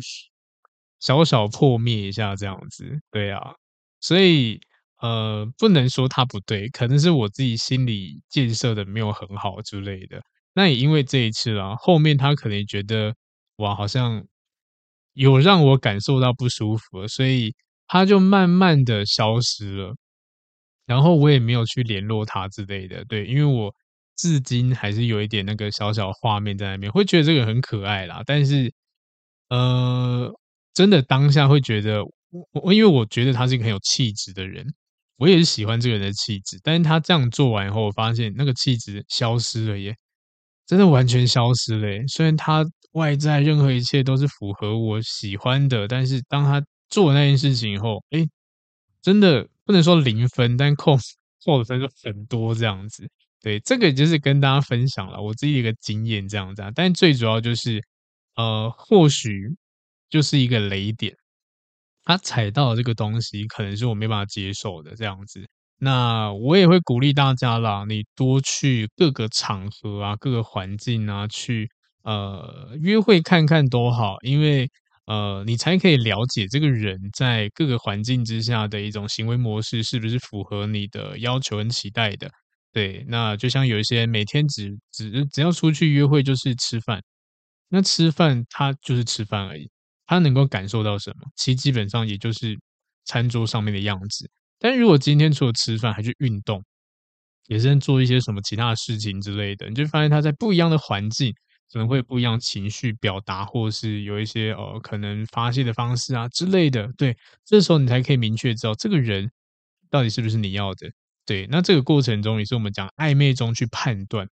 [0.99, 3.55] 小小破灭一下这样子，对啊，
[4.01, 4.59] 所以。
[5.01, 10.23] 呃，不能说他不对，可能是我自己心理建设的没有很好之类的。
[10.55, 13.13] 那也因为这一次啦，后面他可能觉得
[13.57, 14.25] 哇，好像
[15.13, 17.53] 有让我感受到不舒服，所以
[17.87, 19.95] 他就慢慢的消失了。
[20.85, 23.73] 然后我也没有去联络他之类的，对，因为我
[24.15, 28.21] 至今还是有一点那个小小画面在那边，会觉得这个很可爱啦。
[28.25, 28.71] 但是，
[29.49, 30.31] 呃，
[30.73, 34.65] 真的当下会觉得我，我因为我觉得他是一个很有气质的人。
[35.17, 39.95] 我也是喜欢这个人的气质，但是他这样做完以后，我发现那个气质消失了耶，
[40.65, 42.07] 真的完全消失了。
[42.07, 48.25] 虽然他外在任何一切都是符合我喜欢的，但是当他做那件事情以后，哎，
[49.01, 50.97] 真的不能说零分，但扣
[51.45, 53.07] 扣的分就很多这样子。
[53.41, 56.63] 对，这个就是跟大家分享了我自己一个经验这样子。
[56.73, 57.79] 但最主要就是，
[58.35, 59.55] 呃，或许
[60.09, 61.15] 就是一个雷点。
[62.03, 65.45] 他踩到这个东西，可能是我没办法接受的这样子。
[65.77, 71.69] 那我也会鼓励大家啦，你多去各个场合啊、各个环境啊，去
[72.03, 74.69] 呃约会看看都好，因为
[75.05, 82.29] 呃你才可以了解这个人在各个环境之下的一种行为模式是不是符合你的要求跟期待的。
[82.71, 87.01] 对，那就像有一些每天只只只要出去约会就是吃饭，
[87.69, 89.69] 那吃饭他就是吃饭而已。
[90.07, 91.27] 他能够感受到什么？
[91.35, 92.57] 其实基本上也就是
[93.05, 94.29] 餐桌上面的样子。
[94.67, 96.63] 但如果今天除了吃饭还去运动，
[97.45, 101.31] 也是在做一些什么其他的事情之类的，你就发现他在不一样的环境
[101.71, 106.91] 可能会不一样情绪表达，或是有一些呃可能发泄的方式啊之类的。
[106.97, 109.29] 对，这时候你才可以明确知道这个人
[109.91, 110.89] 到底是不是你要的。
[111.27, 114.27] 对，那这个过程中也是我们讲暧昧中去判断。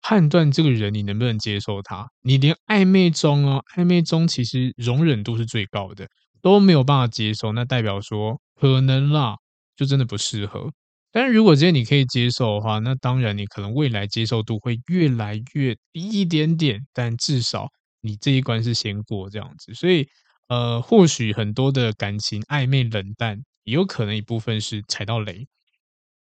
[0.00, 6.06] 判断这个人你能不能接受他，你连暧昧中哦，暧昧中其实容忍度是最高的，
[6.40, 9.36] 都没有办法接受，那代表说可能啦，
[9.76, 10.70] 就真的不适合。
[11.12, 17.68] 但是如果今天你可以接受的话，那当然你可能未来接受度会越来越低一点点，但至少
[18.00, 19.72] 你这一关是先过这样子。
[19.74, 20.06] 所以
[20.48, 25.46] 呃，或许很多的感情暧昧冷淡，也有可能一部分是踩到雷。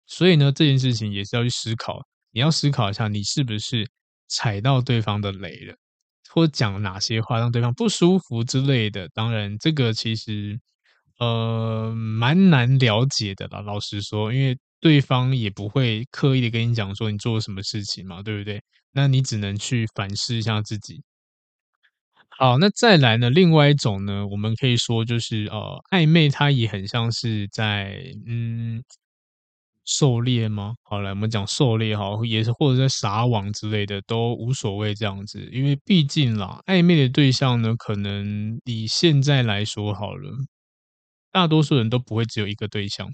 [0.07, 2.01] 所以呢，这件事情也是要去思考。
[2.33, 3.89] 你要思考一下，你是不是
[4.29, 5.77] 踩到对方的雷了，
[6.31, 9.09] 或讲哪些话让对方不舒服之类的。
[9.15, 10.61] 当然，这个其实
[11.21, 13.61] 呃蛮难了解的啦。
[13.61, 18.61] 老实说，因为对方也不会刻意的跟你讲说你做了什么事情嘛，对不对？
[18.93, 21.03] 那你只能去反思一下自己。
[22.39, 23.31] 好，那再来呢？
[23.31, 28.83] 另外一种呢，我们可以说就是呃暧昧，它也很像是在嗯。
[29.87, 30.75] 狩猎吗？
[30.85, 40.31] 好来，我们讲狩猎哈，也是或者在撒网之类的都无所谓这样子，因为毕竟啦，暧昧的对象呢，可能以现在来说好了，
[41.33, 43.09] 大多数人都不会只有一个对象。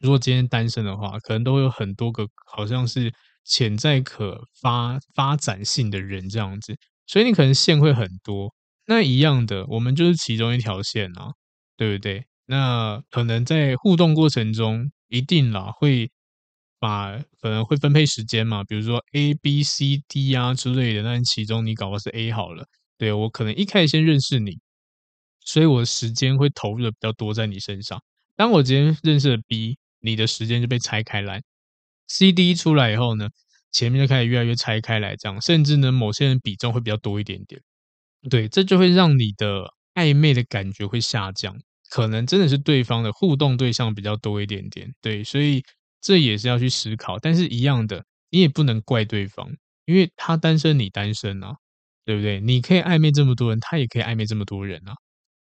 [0.00, 3.12] 如果今天单身的话，可能都会有很多个，好像是
[3.44, 6.76] 潜在可发发展性的人这样子，
[7.06, 8.52] 所以你可能线会很多。
[8.86, 11.30] 那一样的，我们就是其中一条线啊，
[11.76, 12.24] 对不对？
[12.46, 14.90] 那可能在互动过程中。
[15.12, 16.10] 一定啦，会
[16.80, 21.02] 把可能会分配时间嘛，比如说 A、B、C、D 啊之类的。
[21.02, 22.64] 那其中你搞的是 A 好了，
[22.96, 24.58] 对，我可能一开始先认识你，
[25.44, 28.00] 所以我的时间会投入的比较多在你身上。
[28.36, 31.42] 当我今天认识了 B，你的时间就被拆开来。
[32.08, 33.28] C、D 出来以后呢，
[33.70, 37.60] 前面就开始越来越拆开来，这样，甚至呢，某些人比重会比较多一点点。
[38.30, 41.56] 对，这就会让你的暧昧的感觉会下降。
[41.90, 45.62] 可能真的是对方的互动对象比较多一点点，对，所以
[46.00, 47.18] 这也是要去思考。
[47.18, 49.50] 但是一样的，你也不能怪对方，
[49.84, 51.54] 因为他单身，你单身啊，
[52.06, 52.40] 对不对？
[52.40, 54.94] 你可以暧昧这么多人，他也可以暧昧这么多人啊。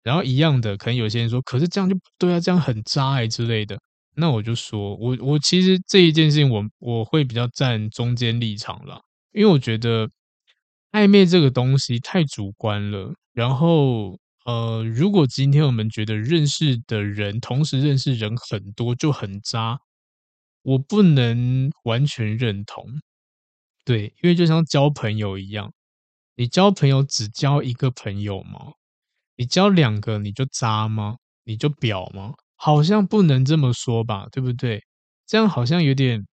[0.03, 3.79] 然后一样的，可能有些人说，可是这样就不对啊，这样很渣哎之类的。
[4.17, 9.01] 那我就说，我我其实这一件事情我，我我会比较站中间立场啦，
[9.33, 10.11] 因为我觉得
[10.93, 13.15] 暧昧这个东西太主观了。
[13.33, 19.79] 然后，呃，如果今天我们觉得认识的人，同时认识人很多就很渣，
[20.63, 22.85] 我不能完全认同。
[23.85, 25.73] 对，因为就像交朋友一样，
[26.37, 28.73] 你交朋友只交一个朋友吗？
[29.37, 31.17] 你交两个你就渣吗？
[31.45, 32.33] 你就婊吗？
[32.57, 34.83] 好像不能这么说吧，对不对？
[35.27, 36.27] 这样好像有点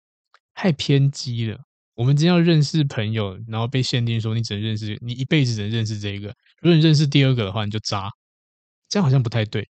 [0.55, 1.59] 太偏激了。
[1.95, 6.29] 我们今天要认识朋友，然后被限定说你只能认识，你一辈子只能认识这一个。
[6.61, 8.11] 如果你认识第二个的话，你就渣。
[8.89, 9.67] 这样好像不太对，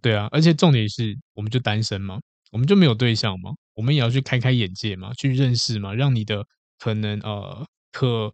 [0.00, 0.28] 对啊。
[0.30, 2.18] 而且重点是，我们就单身吗？
[2.52, 3.50] 我们就没有对象吗？
[3.74, 6.44] 我们也要去开开眼界嘛，去认识嘛，让你的
[6.78, 8.32] 可能呃可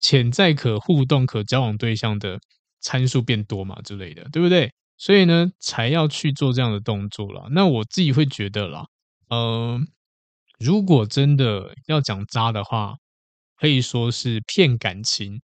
[0.00, 2.38] 潜在可互动、可交往对象的
[2.84, 4.70] 参数变多嘛之类的，对不对？
[4.96, 7.46] 所以呢，才要去做这样的动作啦。
[7.50, 8.86] 那我自己会觉得啦，
[9.28, 9.80] 嗯、呃，
[10.60, 12.94] 如果真的要讲渣的话，
[13.56, 15.40] 可以说是骗感情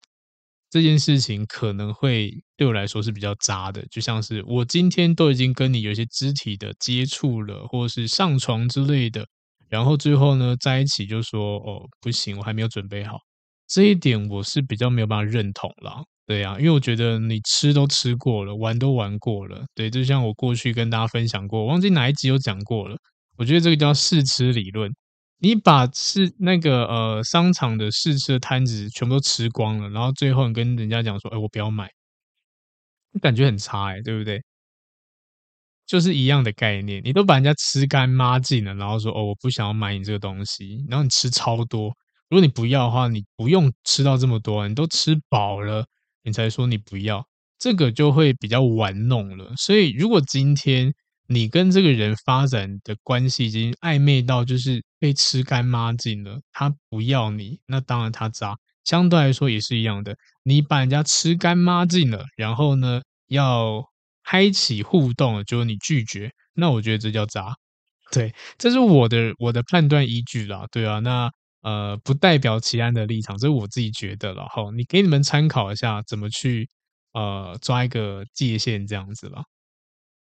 [0.70, 3.84] 这件事情，可能会对我来说是比较渣的。
[3.90, 9.26] 就像是我今天都已经跟你有一些肢体的接触了，或者是上床之类的，
[9.68, 13.18] 然后最后呢，在一起就说哦，不行，我还没有准备好。
[13.70, 16.02] 这一点我是比较没有办法认同啦。
[16.26, 22.96] 对呀、啊，因为我觉得你吃都吃过了，玩都玩过了，对，就像我过去跟大家分享过，忘记哪一集有讲过了。
[23.36, 24.92] 我觉得这个叫试吃理论，
[25.38, 31.88] 你把试那个呃商场的试吃的摊子全部都吃光了，然后最后你跟人家讲说，哎，我不要买，
[33.22, 34.42] 感觉很差哎，对不对？
[35.86, 41.92] 就是一样的概念，你都把人家吃干抹净了，然后说，哦，我不想要买你这个东西，然后你吃超多，
[42.30, 45.84] 如果你不要的话，你不用吃到这么多，你都吃饱了。
[46.22, 47.26] 你才说你不要，
[47.58, 49.52] 这个就会比较玩弄了。
[49.56, 50.92] 所以，如果今天
[51.28, 58.54] 你跟这个人发展的关系已经暧昧到就是被吃干抹净了，他不要你，那当然他渣。
[58.84, 63.82] 相对来说也是一样的，你把人家吃干抹净了，然后呢，要
[64.22, 67.54] 开启互动，就是你拒绝，那我觉得这叫渣。
[68.12, 70.66] 对，这是我的我的判断依据啦。
[70.70, 71.30] 对啊，那。
[71.62, 74.70] 呃，不代表其他人的立场，这是我自己觉得了哈。
[74.74, 76.68] 你给你们参考一下，怎么去
[77.12, 79.42] 呃抓一个界限这样子了。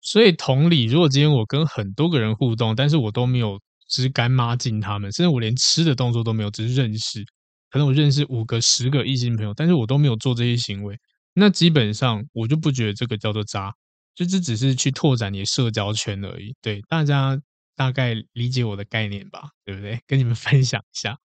[0.02, 3.58] 所以同理，如果今天我跟很多个人互动，但是我都没有
[3.90, 7.24] 吃干妈进他们，甚至我连吃的动作都没有，只是认识，
[7.70, 10.98] 可能我认识五个、十个异性朋友，但是我都没有做这些行为，
[11.34, 13.74] 那基本上我就不觉得这个叫做渣，
[14.14, 16.54] 就这只是去拓展你的社交圈而已。
[16.62, 17.40] 对大家。
[17.76, 20.00] 大概理解我的概念吧，对不对？
[20.08, 21.18] 跟你们 分享一下。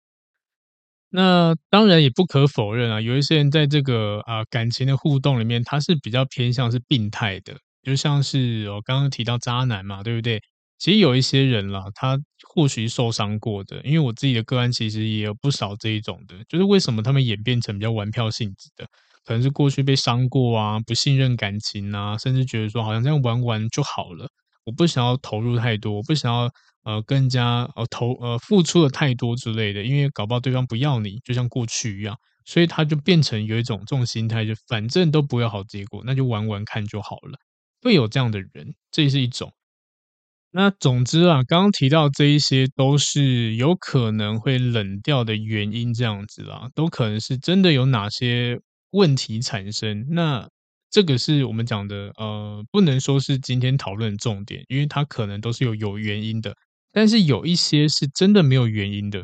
[1.10, 10.40] 那当然也不可否认啊，有一些人在这个啊感情的互动里面，他是比较偏向是病态的，就像是我刚刚提到渣男嘛，对不对？
[10.78, 18.86] 其实有一些人啦，他或许受伤过的，因为我自己的个案其实也有不少这一种的，就是为什么他们演变成比较玩票性质的，
[19.24, 24.28] 可能是过去被伤过啊，不信任感情啊，甚至觉得说好像这样玩玩就好了。
[24.68, 26.50] 我不想要投入太多，我不想要
[26.84, 32.14] 呃更加呃投呃付出的太多之类的，因为搞不好对方不要你，就像过去一样，
[32.44, 37.38] 所以他就变成有一种这种心态，就反正都不会好结果，那就玩玩看就好了。
[37.80, 39.50] 会有这样的人，这是一种。
[40.50, 48.58] 那总之啊，刚刚提到这一些都是有可能会冷掉的原因，这样子啦，都可能是真的有哪些
[48.90, 50.06] 问题产生。
[50.10, 50.48] 那
[50.90, 56.54] 这个是我们讲的，呃，不能说是今天讨论重点，因为它可能都是有有原因的，
[56.92, 59.22] 但是有一些是真的没有原因的。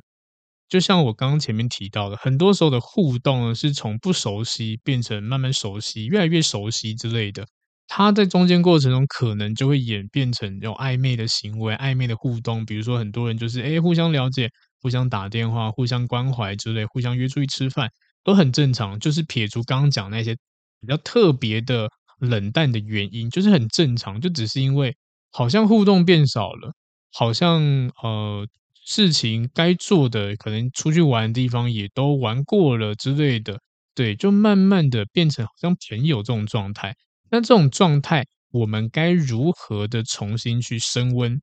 [0.68, 7.46] 就像我刚刚前面提到的，很多时候的互动呢，是从不熟悉变成慢慢熟悉，越来越熟悉之类的。
[7.86, 14.50] 它在中间过程中可能就会演变成有暧昧的行为、暧昧的互动，比如说很多人就是诶互相了解、
[14.82, 17.88] 互相打电话、互相关怀之类，互相约出去吃饭
[18.24, 18.98] 都很正常。
[18.98, 20.36] 就是撇除刚刚讲那些。
[20.84, 24.96] 比较特别的冷淡的原因，就是很正常，就只是因为
[25.30, 26.72] 好像互动变少了，
[27.12, 27.62] 好像
[28.02, 28.46] 呃
[28.84, 33.58] 事情该做的可能出去玩的地方也都玩过了之类的，
[33.94, 36.94] 对，就慢慢的变成好像朋友这种状态。
[37.30, 41.40] 那这种状态，我们该如何的重新去升温？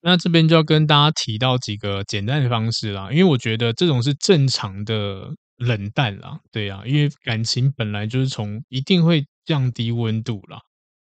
[0.00, 5.30] 那这边就要跟大家提到几个简单的方式啦，因为我觉得这种是正常的。
[5.56, 10.58] 冷淡啦，对、啊，因为感情本来就是从一定会降低温度啦，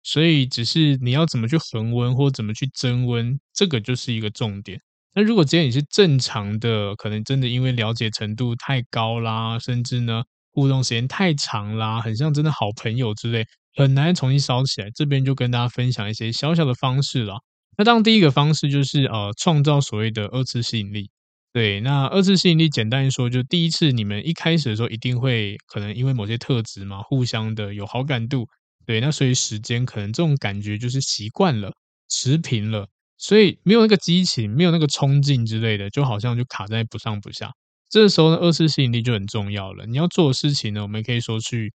[0.03, 4.79] 所以只是你要怎么去恒温或怎么去增温，这个就是一个重点。
[5.13, 13.45] 那如果今天你是正常的，可能真的因为了解程度太高啦，甚至呢互动时间太长啦，很像真的好朋友之类，
[13.75, 14.89] 很难重新烧起来。
[14.95, 17.35] 这边就跟大家分享一些小小的方式啦。
[17.77, 21.09] 那当第一个方式就是呃创造所谓的二次吸引力。
[21.55, 28.47] 对，那二次吸引力简单说，就第一次你们一开始的时候，一定会可能因为某些特质嘛，互相的有好感度。
[28.85, 31.73] 对，那随着时间，可能这种感觉就是习惯了，
[32.07, 32.87] 持平了，
[33.17, 37.51] 所以没有那个激情，没有那个冲劲之类的，就好像就卡在不上不下。
[37.89, 39.85] 这时候呢，二次吸引力就很重要了。
[39.85, 41.73] 你要做的事情呢，我们可以说去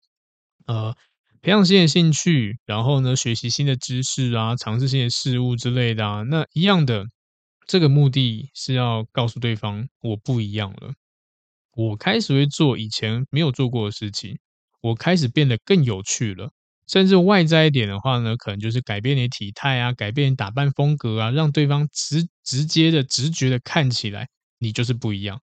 [0.66, 0.94] 呃
[1.42, 7.04] 培养新的兴趣，然后呢学习新的知识啊，尝试新的事物之类的啊，那一样的。
[7.66, 10.94] 这个目的是要告诉对方我不一样了，
[11.74, 14.38] 我开始会做以前没有做过的事情，
[14.80, 16.50] 我开始变得更有趣了。
[16.86, 24.28] 甚至外在一点的话呢，可能就是改变你的体态啊，改变打扮风格啊，让对方直直接的直觉的看起来
[24.60, 25.40] 你就是不一样。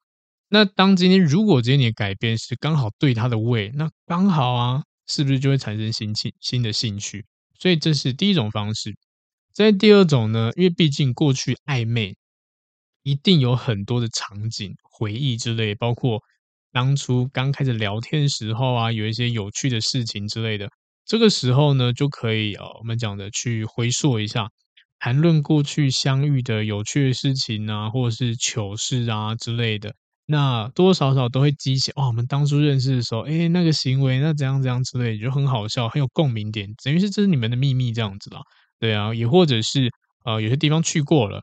[0.48, 7.26] 那当今天如果今天你的改变是刚好对他的胃，那刚好啊，是不是就会产生新兴新的兴趣？
[7.60, 8.96] 所以这是第一种方式。
[9.54, 12.16] 在第二种呢，因为毕竟过去暧昧，
[13.04, 16.20] 一定有很多的场景、回忆之类，包括
[16.72, 20.68] 当初刚开始聊天时候啊，有一些有趣的事情之类的。
[21.06, 24.50] 这个时候呢，就可以呃，我们讲的去回溯一下，
[24.98, 29.94] 谈论过去相遇的有趣的事情啊，或者是糗事啊之类的。
[30.26, 38.42] 那多多少少都会激起哦，我们当初认识的时候，哎，那个行为，那怎样怎样之类，就很好笑，很有共鸣点，等于是这是你们的秘密这样子啦。
[38.84, 39.90] 对啊，也或者是
[40.26, 41.42] 呃，有些地方去过了，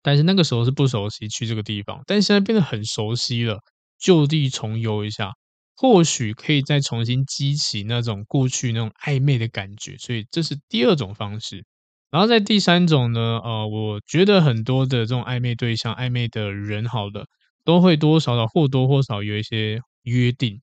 [0.00, 3.58] 但是那个时候是不熟悉去这个地方，但现在变得很熟悉了，
[3.98, 5.32] 就地重游一下，
[5.76, 11.64] 或许可以再重新激起那种过去那种暧昧的感觉，所以这是第二种方式。
[12.12, 17.26] 然后在第三种呢，呃，我觉得很多的这种暧昧对象、暧昧的人，好的，
[17.64, 20.60] 都会多少少或多或少有一些约定，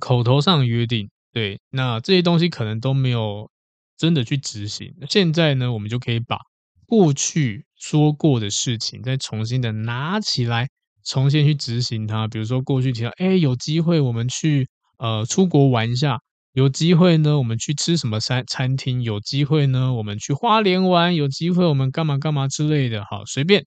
[0.00, 3.48] 口头上约定，对，那这些东西可能都没有。
[3.96, 4.92] 真的去执行。
[5.08, 6.38] 现在呢，我们就可以把
[6.86, 10.68] 过去说过的事情再重新的拿起来，
[11.04, 12.28] 重新去执行它。
[12.28, 14.68] 比如说，过去提到，哎，有机会我们去
[14.98, 16.18] 呃出国玩一下，
[16.52, 23.04] 有机会呢，我们去吃什么餐餐厅，有机会呢，我们去花莲玩，有机会我们干嘛干嘛之类的。
[23.10, 23.64] 好，随便，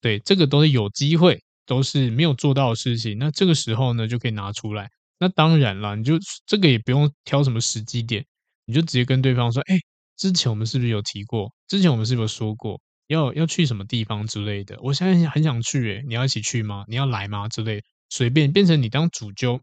[0.00, 3.18] 对，这个都是有机会，都是没有做到的事情。
[3.18, 4.88] 那这个时候呢，就可以拿出来。
[5.18, 8.24] 那当然了，你就这个也不用挑什么时机点。
[8.66, 9.76] 你就直接跟对方说：“哎，
[10.16, 11.52] 之前我们是不是有提过？
[11.68, 14.78] 之前我们是不是说过要要去什么地方之类的？
[14.82, 16.84] 我现在很想去，哎，你要一起去吗？
[16.88, 17.48] 你要来吗？
[17.48, 19.60] 之类，随便变成你当主揪，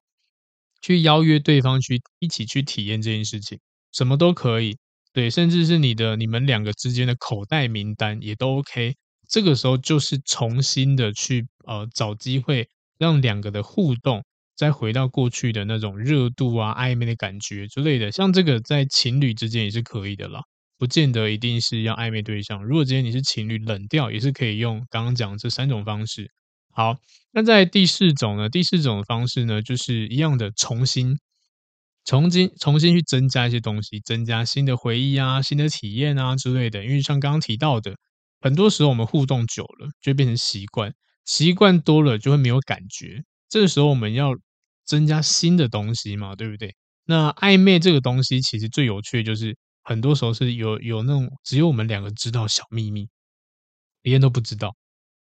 [0.82, 3.60] 去邀约对方去一起去体验这件事情，
[3.92, 4.78] 什么都可以。
[5.14, 8.96] 对，甚至是你的你们两个之间的口袋名单也都 OK。
[9.28, 14.24] 这个时候就是重新的去呃找机会，让两个的互动。”
[14.60, 20.42] 再回到过去的那种热度啊、暧昧的感觉之类的，像这个在情侣之间也是可以的啦，
[20.78, 22.62] 不见得一定是要暧昧对象。
[22.66, 26.30] 如果今天你是情侣，冷掉也是可以用刚刚讲这三种方式。
[26.74, 26.98] 好，
[27.32, 28.50] 那在第四种呢？
[28.50, 31.18] 第四种方式呢，就是一样的，重新、
[32.04, 36.84] 重新、重新去增加一些东西，增加新的回忆啊、新的体验啊之类的。
[36.84, 37.96] 因为像刚刚提到的，
[38.42, 40.94] 很多时候我们互动久了就变成习惯，
[41.24, 43.24] 习惯多了就会没有感觉。
[43.48, 44.34] 这个时候我们要。
[44.90, 46.76] 增加新的东西嘛，对不对？
[47.06, 53.08] 那暧昧这个东西其实最有趣的就是，很多时候是有有那种只有我们两个知道小秘密，
[54.02, 54.76] 别人都不知道。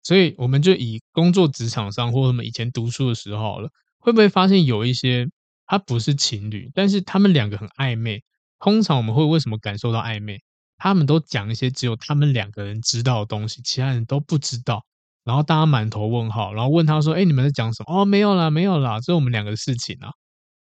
[0.03, 5.27] 所以我们就以工作职场上，或者我们以前读书的时候好了，会不会发现有一些
[5.65, 8.21] 他不是情侣，但是他们两个很暧昧。
[8.59, 10.41] 通常我们会为什么感受到暧昧？
[10.77, 14.85] 他们都讲一些只有他们两个人知道的东西，其他人都不知道。
[15.25, 18.01] 然后大家满头问号，然后问他说：“哎，你们在讲什么？
[18.01, 20.11] 哦，没有啦，没有啦，这是我们两个的事情啊。”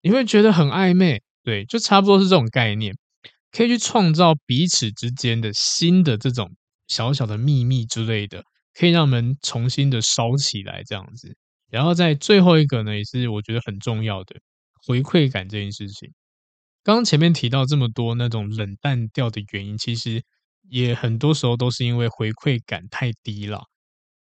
[0.02, 2.96] 你会觉得很暧昧，对，就差不多是这种概念，
[3.50, 6.50] 可以去创造彼此之间的新的这种
[6.88, 8.42] 小小的秘密之类的，
[8.74, 11.36] 可以让我们重新的烧起来这样子。
[11.70, 14.36] 然后在最后一个呢，也是我觉得很重要的
[14.86, 16.10] 回馈感这件事情。
[16.84, 20.22] 刚刚前面提到这么多那种冷淡掉的原因，其实
[20.68, 23.62] 也很多时候都是因为回馈感太低了。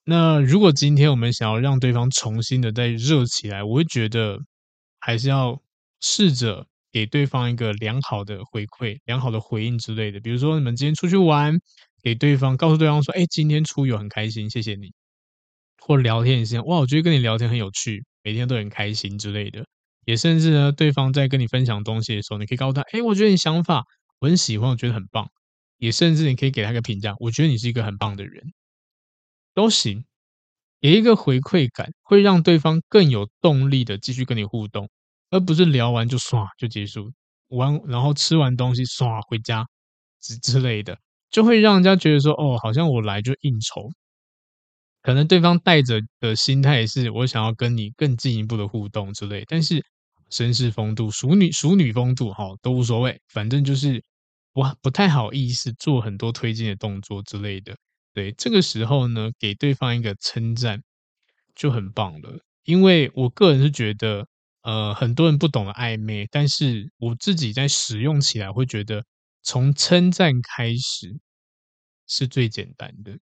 [0.05, 4.38] 那如果今天我们想要让对方重新的再热起来，我会觉得
[4.98, 5.61] 还是要
[6.00, 10.18] 试着给对方一个良好的回馈、良好的回应之类的。
[10.20, 11.57] 比如说，你们今天出去玩，
[12.03, 14.92] 给对方告诉对方说：“哎，今天出游很开心，谢谢你。”
[15.78, 19.64] 或聊天也是，哇，我觉得跟你聊天很有趣，每天都很开心之类的。
[20.05, 23.84] 也甚至呢，对方在跟你分享东西的时候，你可以告诉他：“哎，我觉得你想法
[24.18, 25.28] 我很喜欢，我觉得很棒。”
[25.78, 28.53] 也甚至你可以给他一个评价：“我觉得你是一个很棒的人。”
[29.55, 30.05] 都行，
[30.80, 34.88] 给一个回馈感，会让对方更有动力的继续跟你互动，
[35.30, 37.11] 而不是聊完就刷就结束，
[37.48, 39.66] 完然后吃完东西刷回家
[40.20, 40.98] 之之类的，
[41.30, 43.90] 就会让人家觉得说，哦，好像我来就应酬，
[45.03, 49.84] 可能对方带着的心态是我想要跟你更进一步的互动之类，但是
[50.30, 54.03] 绅士风度、熟女熟女风度哈都无所谓，反正就是
[54.55, 57.76] 我不太好意思做很多推进的动作之类的。
[58.15, 60.83] 对，这个时候呢，给对方一个称赞
[61.55, 62.41] 就很棒了。
[62.65, 64.27] 因为我个人是觉得，
[64.63, 69.05] 呃，很多人不懂得暧昧，但是我自己在使用起来会觉得，
[69.43, 71.19] 从称赞开始
[72.07, 73.19] 是最简单的。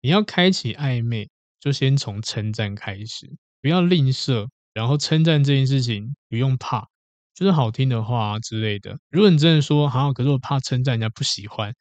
[0.00, 1.30] 你要开启暧昧，
[1.60, 3.30] 就先从称赞开始，
[3.60, 4.48] 不要吝啬。
[4.74, 6.88] 然后称赞这件事情不用怕，
[7.34, 8.98] 就是好听的话之类的。
[9.10, 11.74] 如果你真的说好，可是我怕称赞人家不喜欢。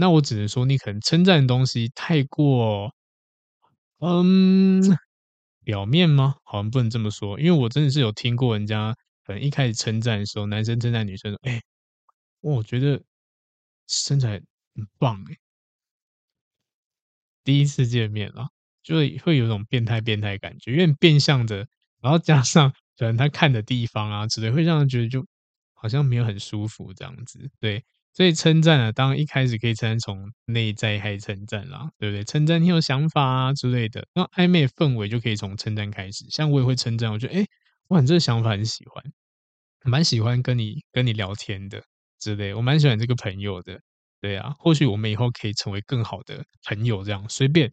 [0.00, 2.92] 那我只能说，你可能称赞的东西太过，
[4.00, 4.80] 嗯，
[5.64, 6.36] 表面吗？
[6.44, 8.94] 好像不能这么说，因为我真的是有听过人家，
[9.26, 11.60] 可能一开始称赞的时候，男生称赞女生说：“哎，
[12.40, 13.02] 我觉得
[13.88, 14.40] 身材
[14.76, 15.36] 很棒哎。”
[17.46, 18.48] 第一次见面啊，
[18.82, 21.66] 就会会有一种变态变态感觉，有点变相的，
[22.00, 25.24] 然后加上可能他看的地方啊之类，会让人觉得就
[25.74, 27.82] 好像没有很舒服这样子，对。
[28.14, 32.24] 所以称赞啊，当一开始可以称赞从内在开始称赞啦，对不对？
[32.24, 36.24] 称赞你有想法啊之类的，那暧昧氛围就可以从称赞开始。
[36.30, 37.46] 像我也会称赞，我觉得哎，
[37.88, 39.04] 哇，你这个想法很喜欢，
[39.84, 41.82] 蛮喜欢跟你跟你聊天的
[42.18, 43.80] 之类，我蛮喜欢这个朋友的，
[44.20, 47.70] 对啊，或许我们以后可以成为更好的朋友，这样随便，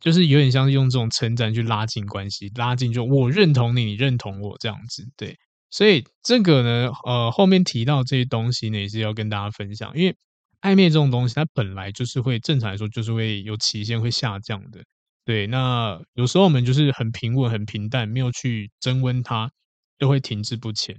[0.00, 5.36] 就是有点像是用这种称赞去拉近关系，拉近就我认同你，你认同我这样子，对。
[5.74, 9.92] 所以这个呢，呃，后面提到这些东西呢，也是要跟大家分享。
[9.98, 10.16] 因为
[10.60, 14.84] 暧昧这种东西，它本来就是会正常来说，就是会有期限会下降的。
[15.24, 19.50] 对，那有时候我们就是很平稳、很平淡，没有去增温它，
[19.98, 20.96] 就会停滞不前。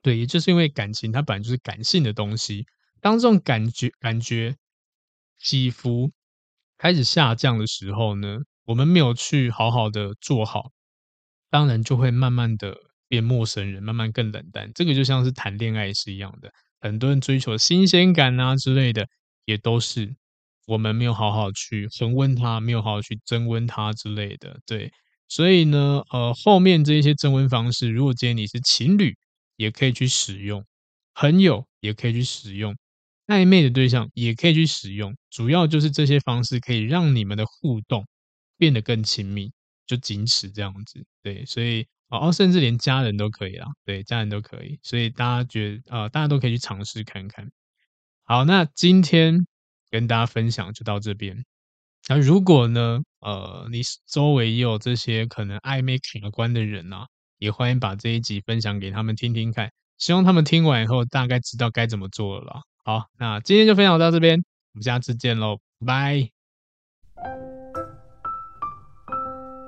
[0.00, 2.64] 对，也就是因为感情它本来就是感性的东西，
[3.02, 4.56] 当这种感觉感觉
[5.38, 6.10] 起伏
[6.78, 10.70] 开始下降的时候呢，我们没有去好好的做好，
[11.50, 12.87] 当然就会慢慢的。
[13.08, 16.52] 变陌生人，慢慢更冷淡，这个就像是谈恋爱是一样的。
[16.80, 19.06] 很多人追求新鲜感啊之类的，
[19.46, 20.14] 也都是
[20.66, 24.60] 我们没有好好去恒温它，没有好好去增温它之类的。
[24.66, 24.92] 对，
[25.28, 29.16] 所以呢，呃，后面这些增温方式，如果今天你是情侣，
[29.56, 30.60] 也可以去使用；
[31.14, 32.74] 朋友也可以去使用；
[33.26, 35.16] 暧昧的对象也可以去使用。
[35.30, 38.06] 主要就是这些方式可以让你们的互动
[38.56, 39.50] 变得更亲密，
[39.86, 41.04] 就仅此这样子。
[41.22, 41.86] 对，所以。
[42.08, 47.50] 哦，甚至连家人都可以啦，对，家人都可以，所以大家觉得，呃，大家都可以去尝试看看。
[48.24, 49.46] 好，那今天
[49.90, 51.44] 跟大家分享就到这边。
[52.08, 57.06] 那如果呢，呃，你周围也有这些可能暧昧卡关的人啊，
[57.38, 62.62] 也欢迎把这一集分享给他们听听看，希望他们听完以后大概知道该怎么做了。
[62.84, 64.38] 好，那今天就分享到这边，
[64.72, 66.37] 我们下次见喽，拜。